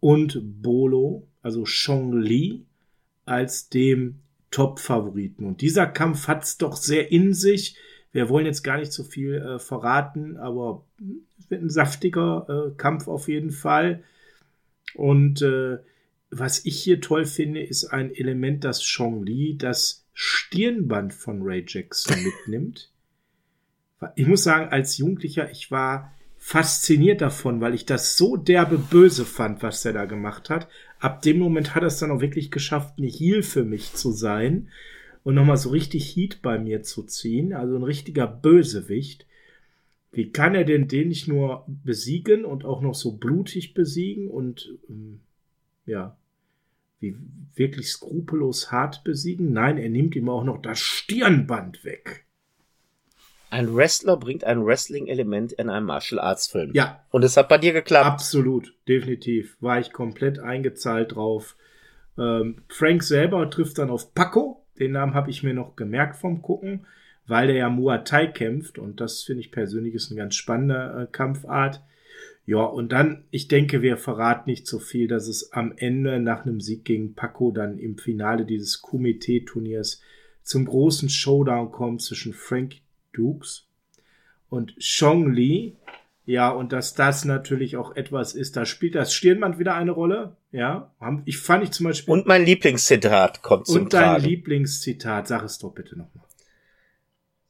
[0.00, 2.64] und Bolo, also Chong Li,
[3.24, 4.16] als dem
[4.50, 5.46] Top-Favoriten.
[5.46, 7.76] Und dieser Kampf hat's doch sehr in sich.
[8.12, 10.84] Wir wollen jetzt gar nicht so viel äh, verraten, aber
[11.38, 14.02] es wird ein saftiger äh, Kampf auf jeden Fall.
[14.94, 15.78] Und äh,
[16.30, 21.64] was ich hier toll finde, ist ein Element, das Chong Li das Stirnband von Ray
[21.66, 22.91] Jackson mitnimmt.
[24.16, 29.24] Ich muss sagen, als Jugendlicher, ich war fasziniert davon, weil ich das so derbe böse
[29.24, 30.66] fand, was er da gemacht hat.
[30.98, 34.10] Ab dem Moment hat er es dann auch wirklich geschafft, eine Heal für mich zu
[34.10, 34.68] sein
[35.22, 37.52] und nochmal so richtig Heat bei mir zu ziehen.
[37.52, 39.26] Also ein richtiger Bösewicht.
[40.10, 44.78] Wie kann er denn den nicht nur besiegen und auch noch so blutig besiegen und
[44.88, 45.20] ähm,
[45.86, 46.16] ja,
[46.98, 47.16] wie
[47.54, 49.52] wirklich skrupellos hart besiegen?
[49.52, 52.26] Nein, er nimmt ihm auch noch das Stirnband weg.
[53.52, 56.70] Ein Wrestler bringt ein Wrestling-Element in einen Martial Arts Film.
[56.72, 57.04] Ja.
[57.10, 58.06] Und es hat bei dir geklappt.
[58.06, 59.58] Absolut, definitiv.
[59.60, 61.54] War ich komplett eingezahlt drauf.
[62.16, 64.64] Ähm, Frank selber trifft dann auf Paco.
[64.78, 66.86] Den Namen habe ich mir noch gemerkt vom Gucken,
[67.26, 71.02] weil der ja Muay Thai kämpft und das finde ich persönlich ist eine ganz spannende
[71.02, 71.82] äh, Kampfart.
[72.46, 76.46] Ja, und dann, ich denke, wir verraten nicht so viel, dass es am Ende nach
[76.46, 80.00] einem Sieg gegen Paco dann im Finale dieses Kumite-Turniers
[80.42, 82.76] zum großen Showdown kommt zwischen Frank
[83.12, 83.68] Dukes
[84.48, 85.76] und Chong Li.
[86.24, 90.36] Ja, und dass das natürlich auch etwas ist, da spielt das Stirnband wieder eine Rolle.
[90.52, 90.92] Ja,
[91.24, 92.12] ich fand ich zum Beispiel.
[92.12, 94.24] Und mein Lieblingszitat kommt zum Und dein Tragen.
[94.24, 96.24] Lieblingszitat, sag es doch bitte nochmal.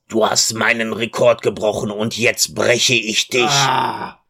[0.09, 3.45] Du hast meinen Rekord gebrochen und jetzt breche ich dich.
[3.45, 4.21] Ah,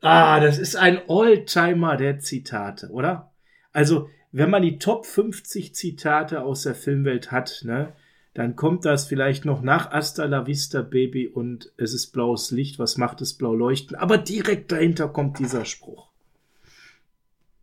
[0.00, 3.32] ah das ist ein Oldtimer der Zitate, oder?
[3.72, 7.94] Also, wenn man die Top 50 Zitate aus der Filmwelt hat, ne,
[8.36, 12.78] dann kommt das vielleicht noch nach Asta la Vista Baby und es ist blaues Licht,
[12.78, 16.08] was macht es blau leuchten, aber direkt dahinter kommt dieser Spruch.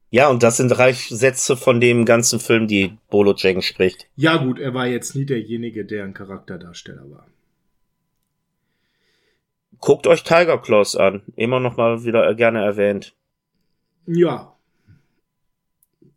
[0.10, 4.08] Ja, und das sind drei Sätze von dem ganzen Film, die Bolo Jeng spricht.
[4.16, 7.28] Ja gut, er war jetzt nie derjenige, der ein Charakterdarsteller war.
[9.80, 13.14] Guckt euch Tiger Claws an, immer noch mal wieder gerne erwähnt.
[14.08, 14.53] Ja,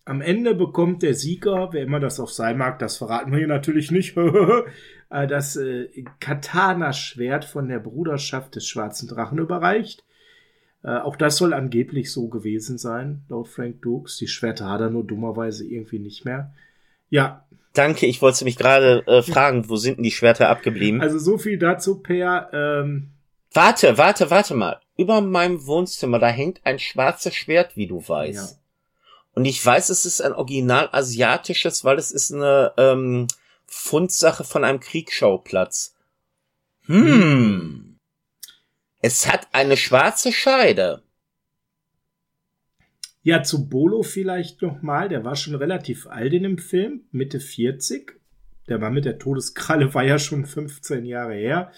[0.06, 3.48] am Ende bekommt der Sieger, wer immer das auf sein mag, das verraten wir hier
[3.48, 4.16] natürlich nicht,
[5.10, 5.88] äh, das äh,
[6.20, 10.04] Katana-Schwert von der Bruderschaft des Schwarzen Drachen überreicht.
[10.84, 14.16] Äh, auch das soll angeblich so gewesen sein, laut Frank Dukes.
[14.16, 16.54] Die Schwerter hat er nur dummerweise irgendwie nicht mehr.
[17.10, 17.44] Ja.
[17.72, 21.02] Danke, ich wollte mich gerade äh, fragen, wo sind denn die Schwerter abgeblieben?
[21.02, 22.48] Also so viel dazu, Per.
[22.52, 23.10] Ähm,
[23.52, 24.80] warte, warte, warte mal.
[24.96, 28.52] Über meinem Wohnzimmer, da hängt ein schwarzes Schwert, wie du weißt.
[28.52, 28.65] Ja.
[29.36, 33.26] Und ich weiß, es ist ein original asiatisches, weil es ist eine ähm,
[33.66, 35.94] Fundsache von einem Kriegsschauplatz.
[36.86, 37.98] Hm.
[39.02, 41.02] Es hat eine schwarze Scheide.
[43.22, 45.10] Ja, zu Bolo vielleicht nochmal.
[45.10, 48.18] Der war schon relativ alt in dem Film, Mitte 40.
[48.68, 51.72] Der war mit der Todeskralle, war ja schon 15 Jahre her.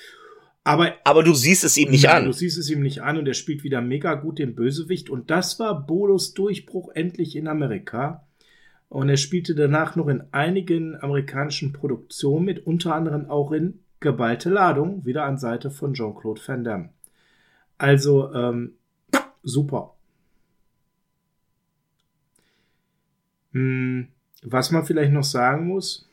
[0.68, 2.26] Aber, aber du siehst es ihm nicht ja, an.
[2.26, 5.08] Du siehst es ihm nicht an und er spielt wieder mega gut den Bösewicht.
[5.08, 8.26] Und das war Bolos Durchbruch endlich in Amerika.
[8.90, 14.50] Und er spielte danach noch in einigen amerikanischen Produktionen mit, unter anderem auch in Geballte
[14.50, 16.90] Ladung, wieder an Seite von Jean-Claude Van Damme.
[17.78, 18.74] Also, ähm,
[19.42, 19.94] super.
[23.52, 24.08] Hm,
[24.42, 26.07] was man vielleicht noch sagen muss,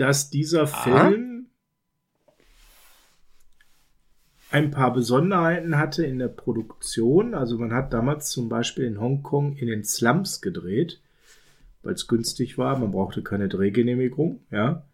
[0.00, 1.08] dass dieser Aha.
[1.10, 1.46] Film
[4.50, 7.34] ein paar Besonderheiten hatte in der Produktion.
[7.34, 11.00] Also man hat damals zum Beispiel in Hongkong in den Slums gedreht,
[11.82, 12.78] weil es günstig war.
[12.78, 14.84] Man brauchte keine Drehgenehmigung, ja.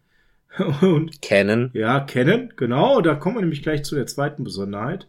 [0.81, 1.69] Und kennen.
[1.73, 3.01] Ja, kennen, genau.
[3.01, 5.07] Da kommen wir nämlich gleich zu der zweiten Besonderheit.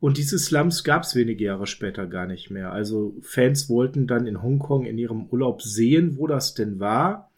[0.00, 2.72] Und diese Slums gab es wenige Jahre später gar nicht mehr.
[2.72, 7.28] Also Fans wollten dann in Hongkong in ihrem Urlaub sehen, wo das denn war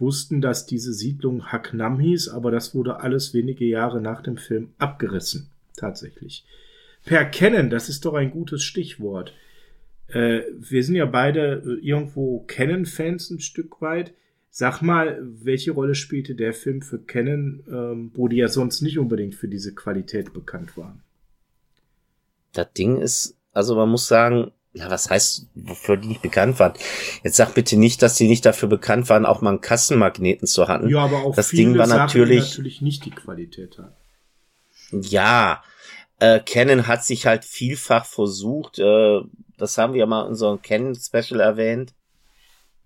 [0.00, 4.70] wussten, dass diese Siedlung Haknam hieß, aber das wurde alles wenige Jahre nach dem Film
[4.78, 5.48] abgerissen.
[5.76, 6.44] Tatsächlich.
[7.04, 9.32] Per Kennen, das ist doch ein gutes Stichwort.
[10.08, 14.12] Äh, wir sind ja beide äh, irgendwo Canon-Fans ein Stück weit.
[14.50, 18.98] Sag mal, welche Rolle spielte der Film für Canon, ähm, wo die ja sonst nicht
[18.98, 21.02] unbedingt für diese Qualität bekannt waren?
[22.52, 26.74] Das Ding ist, also man muss sagen, ja, was heißt, wofür die nicht bekannt waren?
[27.24, 30.68] Jetzt sag bitte nicht, dass die nicht dafür bekannt waren, auch mal einen Kassenmagneten zu
[30.68, 30.88] hatten.
[30.88, 33.96] Ja, aber auch das Ding war Sachen, natürlich, natürlich nicht die Qualität hat.
[34.92, 35.62] Ja,
[36.20, 38.78] äh, Canon hat sich halt vielfach versucht.
[38.78, 39.20] Äh,
[39.56, 41.94] das haben wir ja mal in unserem Canon Special erwähnt.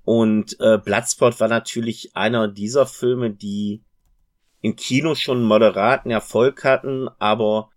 [0.04, 3.82] Und äh, Bloodsport war natürlich einer dieser Filme, die
[4.60, 7.70] im Kino schon moderaten Erfolg hatten, aber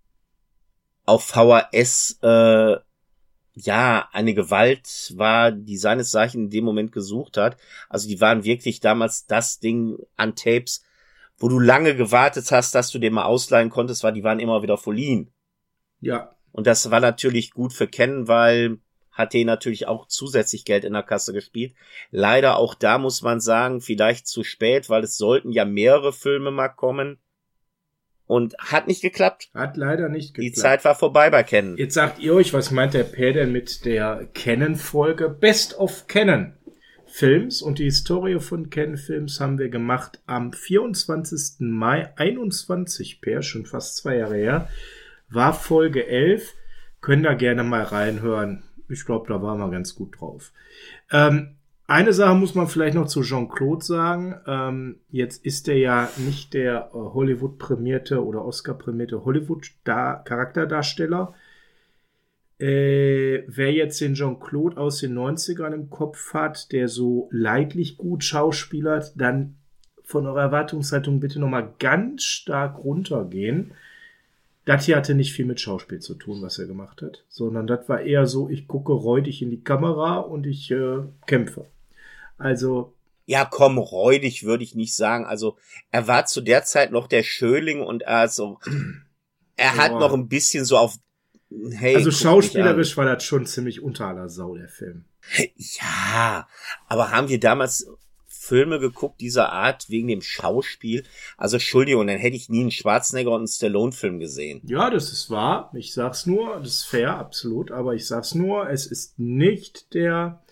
[1.04, 2.76] auf VHS äh,
[3.60, 7.56] ja, eine Gewalt war, die seines Zeichen in dem Moment gesucht hat.
[7.88, 10.84] Also die waren wirklich damals das Ding an Tapes,
[11.38, 14.62] wo du lange gewartet hast, dass du den mal ausleihen konntest, weil die waren immer
[14.62, 15.32] wieder verliehen.
[16.00, 16.34] Ja.
[16.52, 18.78] Und das war natürlich gut für Ken, weil
[19.10, 21.74] hat den natürlich auch zusätzlich Geld in der Kasse gespielt.
[22.12, 26.52] Leider auch da muss man sagen, vielleicht zu spät, weil es sollten ja mehrere Filme
[26.52, 27.18] mal kommen.
[28.28, 29.48] Und hat nicht geklappt.
[29.54, 30.56] Hat leider nicht geklappt.
[30.56, 31.76] Die Zeit war vorbei bei Canon.
[31.76, 35.28] Jetzt sagt ihr euch, was meint der Per denn mit der Canon-Folge?
[35.30, 36.52] Best of Canon
[37.06, 41.60] Films und die Historie von Canon Films haben wir gemacht am 24.
[41.60, 44.68] Mai 21, Per, schon fast zwei Jahre her,
[45.30, 46.54] war Folge 11.
[47.00, 48.62] Können da gerne mal reinhören.
[48.88, 50.52] Ich glaube, da waren wir ganz gut drauf.
[51.10, 51.56] Ähm,
[51.88, 54.38] eine Sache muss man vielleicht noch zu Jean-Claude sagen.
[54.46, 61.32] Ähm, jetzt ist er ja nicht der äh, Hollywood-prämierte oder Oscar-prämierte Hollywood-Charakterdarsteller.
[62.58, 68.22] Äh, wer jetzt den Jean-Claude aus den 90ern im Kopf hat, der so leidlich gut
[68.22, 69.56] schauspielert, dann
[70.04, 73.72] von eurer Erwartungshaltung bitte nochmal ganz stark runtergehen.
[74.66, 77.88] Das hier hatte nicht viel mit Schauspiel zu tun, was er gemacht hat, sondern das
[77.88, 81.64] war eher so, ich gucke räudig in die Kamera und ich äh, kämpfe.
[82.38, 82.94] Also.
[83.26, 85.26] Ja, komm, räudig würde ich nicht sagen.
[85.26, 85.58] Also,
[85.90, 88.58] er war zu der Zeit noch der Schöling und er so,
[89.56, 90.94] er hat noch ein bisschen so auf,
[91.72, 91.96] hey.
[91.96, 95.04] Also, schauspielerisch war das schon ziemlich unter aller Sau, der Film.
[95.56, 96.48] Ja,
[96.88, 97.86] aber haben wir damals
[98.48, 101.04] Filme geguckt dieser Art wegen dem Schauspiel.
[101.36, 104.62] Also Entschuldigung, dann hätte ich nie einen Schwarzenegger und einen Stallone-Film gesehen.
[104.64, 105.70] Ja, das ist wahr.
[105.74, 107.70] Ich sag's nur, das ist fair, absolut.
[107.70, 110.42] Aber ich sag's nur, es ist nicht der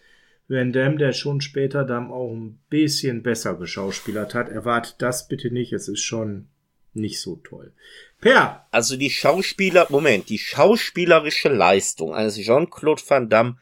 [0.49, 4.49] Van Damme, der schon später dann auch ein bisschen besser geschauspielert hat.
[4.49, 6.49] Erwartet das bitte nicht, es ist schon
[6.95, 7.73] nicht so toll.
[8.21, 8.67] Per!
[8.71, 13.59] Also die Schauspieler, Moment, die schauspielerische Leistung eines Jean-Claude Van Damme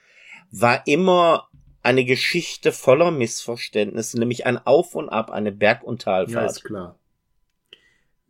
[0.50, 1.48] war immer
[1.82, 6.44] eine Geschichte voller Missverständnisse, nämlich ein Auf und Ab, eine Berg- und Talfahrt.
[6.44, 6.98] Ja, ist klar.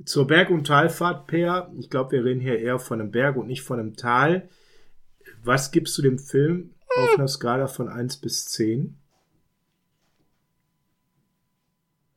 [0.04, 3.46] Zur Berg- und Talfahrt, Per, ich glaube, wir reden hier eher von einem Berg und
[3.46, 4.48] nicht von einem Tal.
[5.44, 8.96] Was gibst du dem Film auf einer Skala von 1 bis 10?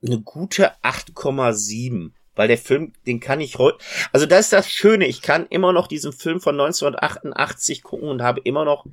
[0.06, 3.80] Eine gute 8,7 weil der Film, den kann ich heute,
[4.14, 8.22] also das ist das Schöne, ich kann immer noch diesen Film von 1988 gucken und
[8.22, 8.86] habe immer noch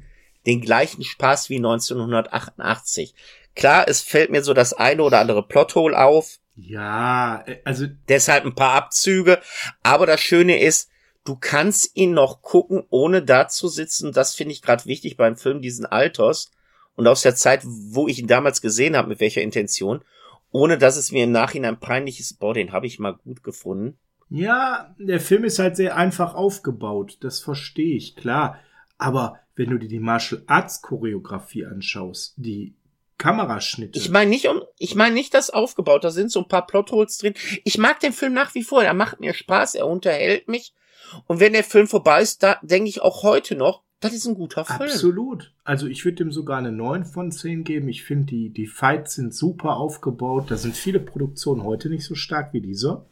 [0.47, 3.15] den gleichen Spaß wie 1988.
[3.55, 6.39] Klar, es fällt mir so das eine oder andere Plothole auf.
[6.57, 9.41] Ja, äh, also deshalb ein paar Abzüge,
[9.83, 10.91] aber das Schöne ist,
[11.25, 14.13] du kannst ihn noch gucken, ohne da zu sitzen.
[14.13, 16.51] Das finde ich gerade wichtig beim Film diesen Alters
[16.95, 20.03] und aus der Zeit, wo ich ihn damals gesehen habe, mit welcher Intention,
[20.53, 23.99] ohne dass es mir im Nachhinein peinlich ist, boah, den habe ich mal gut gefunden.
[24.31, 28.59] Ja, der Film ist halt sehr einfach aufgebaut, das verstehe ich, klar.
[28.97, 32.75] Aber wenn du dir die Martial Arts Choreografie anschaust, die
[33.19, 33.99] Kameraschnitte.
[33.99, 37.19] Ich meine nicht um, ich meine nicht das aufgebaut, da sind so ein paar Plotholes
[37.19, 37.35] drin.
[37.65, 40.73] Ich mag den Film nach wie vor, er macht mir Spaß, er unterhält mich.
[41.27, 44.35] Und wenn der Film vorbei ist, da denke ich auch heute noch, das ist ein
[44.35, 44.83] guter Film.
[44.83, 45.53] Absolut.
[45.65, 47.89] Also ich würde dem sogar eine 9 von 10 geben.
[47.89, 50.51] Ich finde, die, die Fights sind super aufgebaut.
[50.51, 53.07] Da sind viele Produktionen heute nicht so stark wie dieser.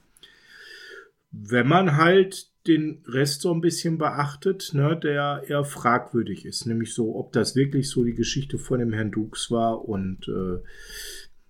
[1.31, 6.67] Wenn man halt den Rest so ein bisschen beachtet, ne, der eher fragwürdig ist.
[6.67, 10.63] Nämlich so, ob das wirklich so die Geschichte von dem Herrn Dux war und äh,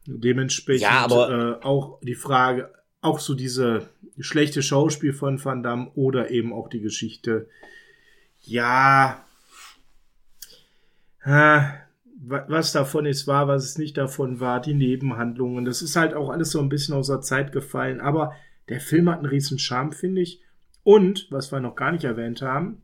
[0.06, 3.88] dementsprechend ja, äh, auch die Frage, auch so diese
[4.18, 7.48] schlechte Schauspiel von Van Damme oder eben auch die Geschichte,
[8.40, 9.24] ja,
[11.24, 16.30] was davon ist wahr, was es nicht davon war, die Nebenhandlungen, das ist halt auch
[16.30, 18.34] alles so ein bisschen aus der Zeit gefallen, aber
[18.68, 20.40] der Film hat einen riesen Charme, finde ich.
[20.84, 22.82] Und, was wir noch gar nicht erwähnt haben,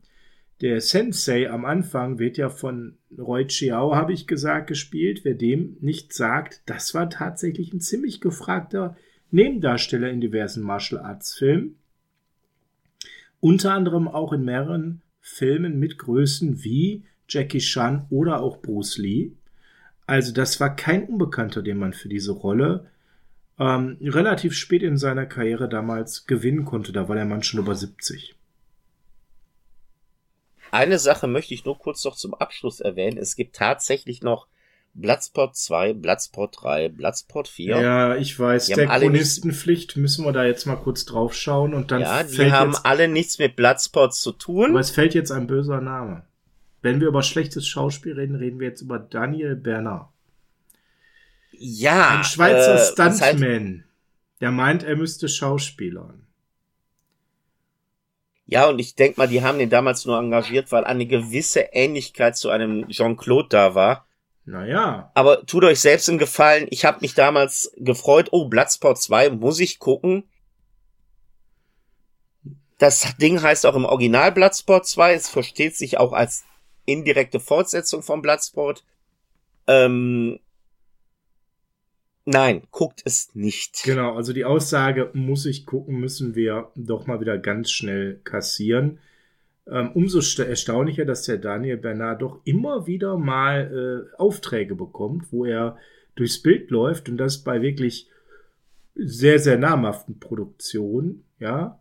[0.61, 5.21] der Sensei am Anfang wird ja von Roy Chiao, habe ich gesagt, gespielt.
[5.23, 8.97] Wer dem nicht sagt, das war tatsächlich ein ziemlich gefragter
[9.31, 11.77] Nebendarsteller in diversen Martial Arts Filmen.
[13.39, 19.31] Unter anderem auch in mehreren Filmen mit Größen wie Jackie Chan oder auch Bruce Lee.
[20.07, 22.87] Also das war kein Unbekannter, den man für diese Rolle
[23.59, 26.91] ähm, relativ spät in seiner Karriere damals gewinnen konnte.
[26.91, 28.35] Da war der Mann schon über 70.
[30.71, 33.17] Eine Sache möchte ich nur kurz noch zum Abschluss erwähnen.
[33.17, 34.47] Es gibt tatsächlich noch
[34.93, 37.79] Bloodsport 2, Bloodsport 3, Bloodsport 4.
[37.79, 41.91] Ja, ich weiß, die der Chronistenpflicht müssen wir da jetzt mal kurz drauf schauen und
[41.91, 44.71] dann Ja, die haben alle nichts mit Bloodsport zu tun.
[44.71, 46.23] Aber es fällt jetzt ein böser Name.
[46.81, 50.09] Wenn wir über schlechtes Schauspiel reden, reden wir jetzt über Daniel Bernard.
[51.51, 52.17] Ja.
[52.17, 53.83] Ein Schweizer äh, Stuntman,
[54.39, 56.25] der meint, er müsste Schauspielern.
[58.45, 62.35] Ja, und ich denk mal, die haben den damals nur engagiert, weil eine gewisse Ähnlichkeit
[62.35, 64.07] zu einem Jean-Claude da war.
[64.49, 65.11] Naja.
[65.13, 66.65] Aber tut euch selbst einen Gefallen.
[66.71, 70.23] Ich habe mich damals gefreut, oh, Bloodsport 2 muss ich gucken.
[72.79, 75.13] Das Ding heißt auch im Original Bloodsport 2.
[75.13, 76.45] Es versteht sich auch als
[76.85, 78.83] indirekte Fortsetzung von Bloodsport.
[79.67, 80.39] Ähm,
[82.25, 83.83] nein, guckt es nicht.
[83.83, 88.97] Genau, also die Aussage, muss ich gucken, müssen wir doch mal wieder ganz schnell kassieren.
[89.71, 95.45] Ähm, umso erstaunlicher, dass der Daniel Bernard doch immer wieder mal äh, Aufträge bekommt, wo
[95.45, 95.77] er
[96.15, 98.09] durchs Bild läuft und das bei wirklich
[98.95, 101.79] sehr, sehr namhaften Produktionen, ja.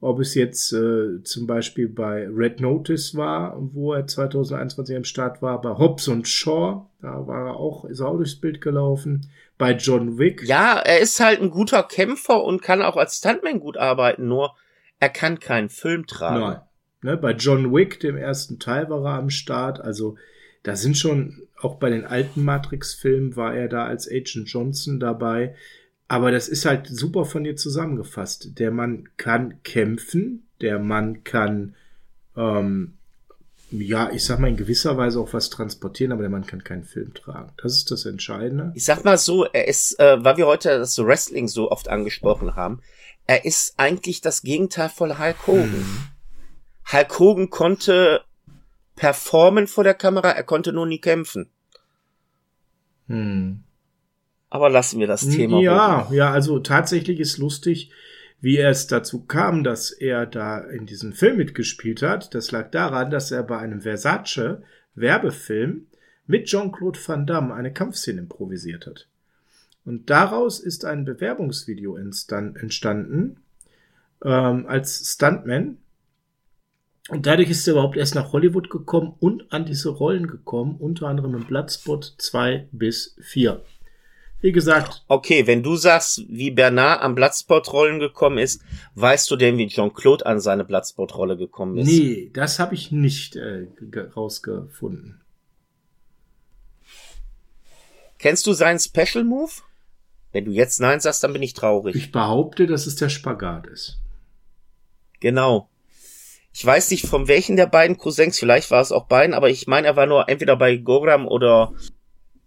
[0.00, 5.42] Ob es jetzt äh, zum Beispiel bei Red Notice war, wo er 2021 am Start
[5.42, 9.28] war, bei Hobbs und Shaw, da war er auch, ist er auch durchs Bild gelaufen.
[9.56, 10.44] Bei John Wick.
[10.46, 14.54] Ja, er ist halt ein guter Kämpfer und kann auch als Stuntman gut arbeiten, nur
[15.00, 16.40] er kann keinen Film tragen.
[16.40, 16.60] Nein.
[17.00, 19.80] Ne, bei John Wick, dem ersten Teil, war er am Start.
[19.80, 20.16] Also
[20.62, 25.54] da sind schon, auch bei den alten Matrix-Filmen war er da als Agent Johnson dabei.
[26.08, 28.58] Aber das ist halt super von dir zusammengefasst.
[28.58, 31.76] Der Mann kann kämpfen, der Mann kann,
[32.36, 32.94] ähm,
[33.70, 36.84] ja, ich sag mal in gewisser Weise auch was transportieren, aber der Mann kann keinen
[36.84, 37.52] Film tragen.
[37.62, 38.72] Das ist das Entscheidende.
[38.74, 42.56] Ich sag mal so, er ist, äh, weil wir heute das Wrestling so oft angesprochen
[42.56, 42.80] haben,
[43.26, 45.70] er ist eigentlich das Gegenteil von Hulk Hogan.
[45.70, 46.17] Mhm.
[46.92, 48.22] Hulk Hogan konnte
[48.96, 51.50] performen vor der Kamera, er konnte nur nie kämpfen.
[53.06, 53.62] Hm.
[54.50, 55.60] Aber lassen wir das Thema.
[55.60, 56.16] Ja, holen.
[56.16, 57.92] ja, also tatsächlich ist lustig,
[58.40, 62.34] wie es dazu kam, dass er da in diesem Film mitgespielt hat.
[62.34, 64.62] Das lag daran, dass er bei einem Versace
[64.94, 65.86] Werbefilm
[66.26, 69.08] mit Jean-Claude Van Damme eine Kampfszene improvisiert hat.
[69.84, 73.38] Und daraus ist ein Bewerbungsvideo entstanden
[74.24, 75.78] ähm, als Stuntman
[77.08, 81.08] und dadurch ist er überhaupt erst nach Hollywood gekommen und an diese Rollen gekommen, unter
[81.08, 83.62] anderem im Bloodspot 2 bis 4.
[84.40, 85.04] Wie gesagt.
[85.08, 88.62] Okay, wenn du sagst, wie Bernard an Bloodspot-Rollen gekommen ist,
[88.94, 91.88] weißt du denn, wie Jean-Claude an seine Bloodspot-Rolle gekommen ist?
[91.88, 93.66] Nee, das habe ich nicht äh,
[94.14, 95.20] rausgefunden.
[98.18, 99.50] Kennst du seinen Special Move?
[100.32, 101.96] Wenn du jetzt Nein sagst, dann bin ich traurig.
[101.96, 103.98] Ich behaupte, dass es der Spagat ist.
[105.20, 105.68] Genau.
[106.58, 109.68] Ich weiß nicht, von welchen der beiden Cousins, vielleicht war es auch beiden, aber ich
[109.68, 111.72] meine, er war nur entweder bei Gogram oder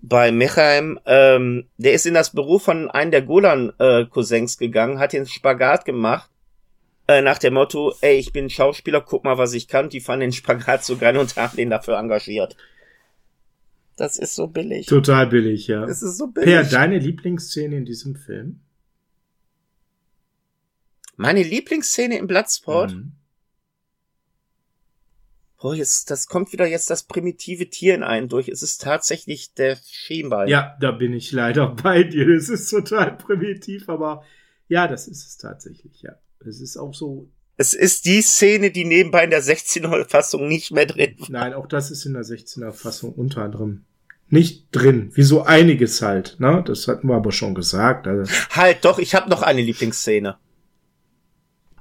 [0.01, 0.99] bei Mechaim.
[1.05, 5.85] Ähm, der ist in das Büro von einem der Golan-Cousins äh, gegangen, hat den Spagat
[5.85, 6.29] gemacht,
[7.07, 9.87] äh, nach dem Motto, ey, ich bin Schauspieler, guck mal, was ich kann.
[9.87, 12.57] Die fanden den Spagat so geil und haben den dafür engagiert.
[13.95, 14.87] Das ist so billig.
[14.87, 15.85] Total billig, ja.
[15.85, 16.49] Das ist so billig.
[16.49, 18.59] Per, deine Lieblingsszene in diesem Film?
[21.15, 22.91] Meine Lieblingsszene im Bloodsport?
[22.91, 23.13] Mhm.
[25.63, 28.47] Oh, jetzt, das kommt wieder jetzt das primitive Tier in einen durch.
[28.47, 30.47] Es ist tatsächlich der Schienbein.
[30.47, 32.27] Ja, da bin ich leider bei dir.
[32.29, 34.23] Es ist total primitiv, aber
[34.67, 36.13] ja, das ist es tatsächlich, ja.
[36.45, 37.29] Es ist auch so.
[37.57, 41.27] Es ist die Szene, die nebenbei in der 16er Fassung nicht mehr drin war.
[41.29, 43.85] Nein, auch das ist in der 16er Fassung unter anderem
[44.31, 45.11] nicht drin.
[45.13, 46.63] Wie so einiges halt, ne?
[46.65, 48.07] Das hatten wir aber schon gesagt.
[48.07, 48.31] Also.
[48.51, 50.37] Halt, doch, ich habe noch eine Lieblingsszene.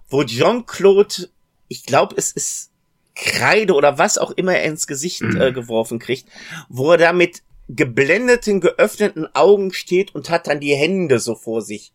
[0.09, 1.29] Wo Jean-Claude,
[1.69, 2.70] ich glaube, es ist
[3.15, 5.41] Kreide oder was auch immer er ins Gesicht mhm.
[5.41, 6.29] äh, geworfen kriegt,
[6.69, 11.63] wo er da mit geblendeten, geöffneten Augen steht und hat dann die Hände so vor
[11.63, 11.93] sich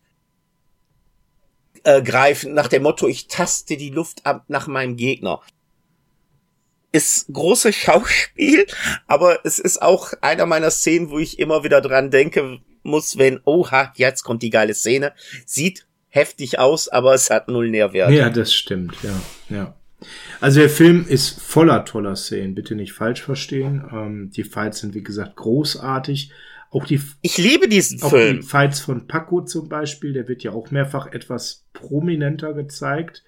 [1.84, 5.40] äh, greifen, nach dem Motto, ich taste die Luft ab nach meinem Gegner.
[6.92, 8.66] Ist großes Schauspiel,
[9.06, 13.40] aber es ist auch einer meiner Szenen, wo ich immer wieder dran denke muss, wenn,
[13.44, 15.12] oha, jetzt kommt die geile Szene.
[15.44, 18.10] Sieht heftig aus, aber es hat null Nährwert.
[18.10, 19.74] Ja, das stimmt, ja, ja.
[20.40, 23.84] Also der Film ist voller toller Szenen, bitte nicht falsch verstehen.
[23.92, 26.32] Ähm, die Fights sind wie gesagt großartig.
[26.70, 28.40] Auch die ich liebe diesen auch Film.
[28.40, 33.24] Die Fights von Paco zum Beispiel, der wird ja auch mehrfach etwas prominenter gezeigt,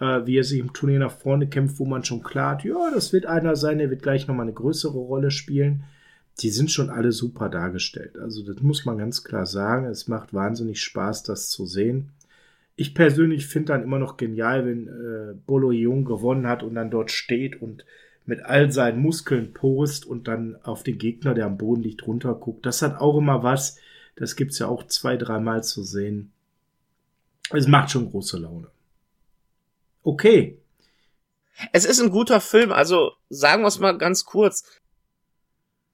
[0.00, 2.90] äh, wie er sich im Turnier nach vorne kämpft, wo man schon klar hat, ja,
[2.94, 5.84] das wird einer sein, der wird gleich nochmal eine größere Rolle spielen.
[6.40, 8.16] Die sind schon alle super dargestellt.
[8.16, 9.86] Also das muss man ganz klar sagen.
[9.86, 12.12] Es macht wahnsinnig Spaß, das zu sehen
[12.78, 16.92] ich persönlich finde dann immer noch genial, wenn äh, Bolo Jung gewonnen hat und dann
[16.92, 17.84] dort steht und
[18.24, 22.64] mit all seinen Muskeln post und dann auf den Gegner, der am Boden liegt, runterguckt.
[22.64, 23.78] Das hat auch immer was.
[24.14, 26.30] Das gibt's ja auch zwei, dreimal zu sehen.
[27.50, 28.68] Es macht schon große Laune.
[30.04, 30.56] Okay.
[31.72, 34.62] Es ist ein guter Film, also sagen wir es mal ganz kurz.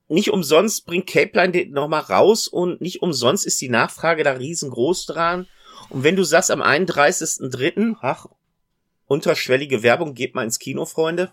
[0.08, 5.06] Nicht umsonst bringt Capeline den nochmal raus und nicht umsonst ist die Nachfrage da riesengroß
[5.06, 5.46] dran.
[5.90, 8.26] Und wenn du sagst am 31.3., ach,
[9.06, 11.32] unterschwellige Werbung, geht mal ins Kino, Freunde.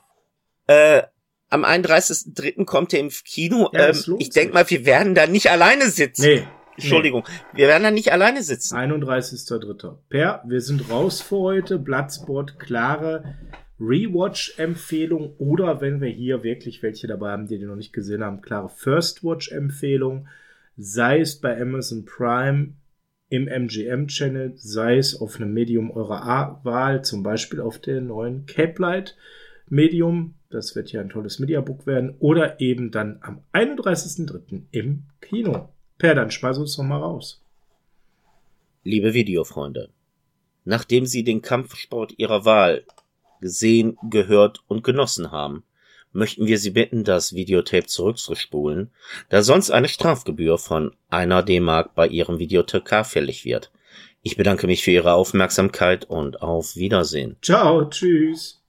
[0.68, 1.04] Äh,
[1.49, 2.66] am 31.3.
[2.66, 3.70] kommt er im Kino.
[3.74, 4.54] Ja, ähm, ich denk sich.
[4.54, 6.22] mal, wir werden da nicht alleine sitzen.
[6.22, 6.47] Nee.
[6.78, 8.76] Entschuldigung, wir werden da nicht alleine sitzen.
[8.76, 9.97] 31.3.
[10.10, 11.78] Per, wir sind raus für heute.
[11.78, 13.36] Bloodsport, klare
[13.80, 18.41] Rewatch-Empfehlung oder wenn wir hier wirklich welche dabei haben, die die noch nicht gesehen haben,
[18.41, 20.28] klare First-Watch-Empfehlung.
[20.78, 22.76] Sei es bei Amazon Prime
[23.32, 28.45] im MGM-Channel, sei es auf einem Medium eurer A- Wahl, zum Beispiel auf der neuen
[28.45, 29.15] Cape Light
[29.69, 30.34] Medium.
[30.49, 32.13] Das wird ja ein tolles Mediabook werden.
[32.19, 34.63] Oder eben dann am 31.3.
[34.71, 35.69] im Kino.
[35.97, 37.41] Per, dann schmeiß uns noch mal raus.
[38.84, 39.89] Liebe Videofreunde,
[40.65, 42.84] nachdem Sie den Kampfsport Ihrer Wahl
[43.39, 45.63] gesehen, gehört und genossen haben,
[46.14, 48.91] möchten wir Sie bitten, das Videotape zurückzuspulen,
[49.30, 53.72] da sonst eine Strafgebühr von einer D-Mark bei Ihrem Videothekar fällig wird.
[54.22, 57.38] Ich bedanke mich für Ihre Aufmerksamkeit und auf Wiedersehen.
[57.41, 58.61] Ciao, tschüss.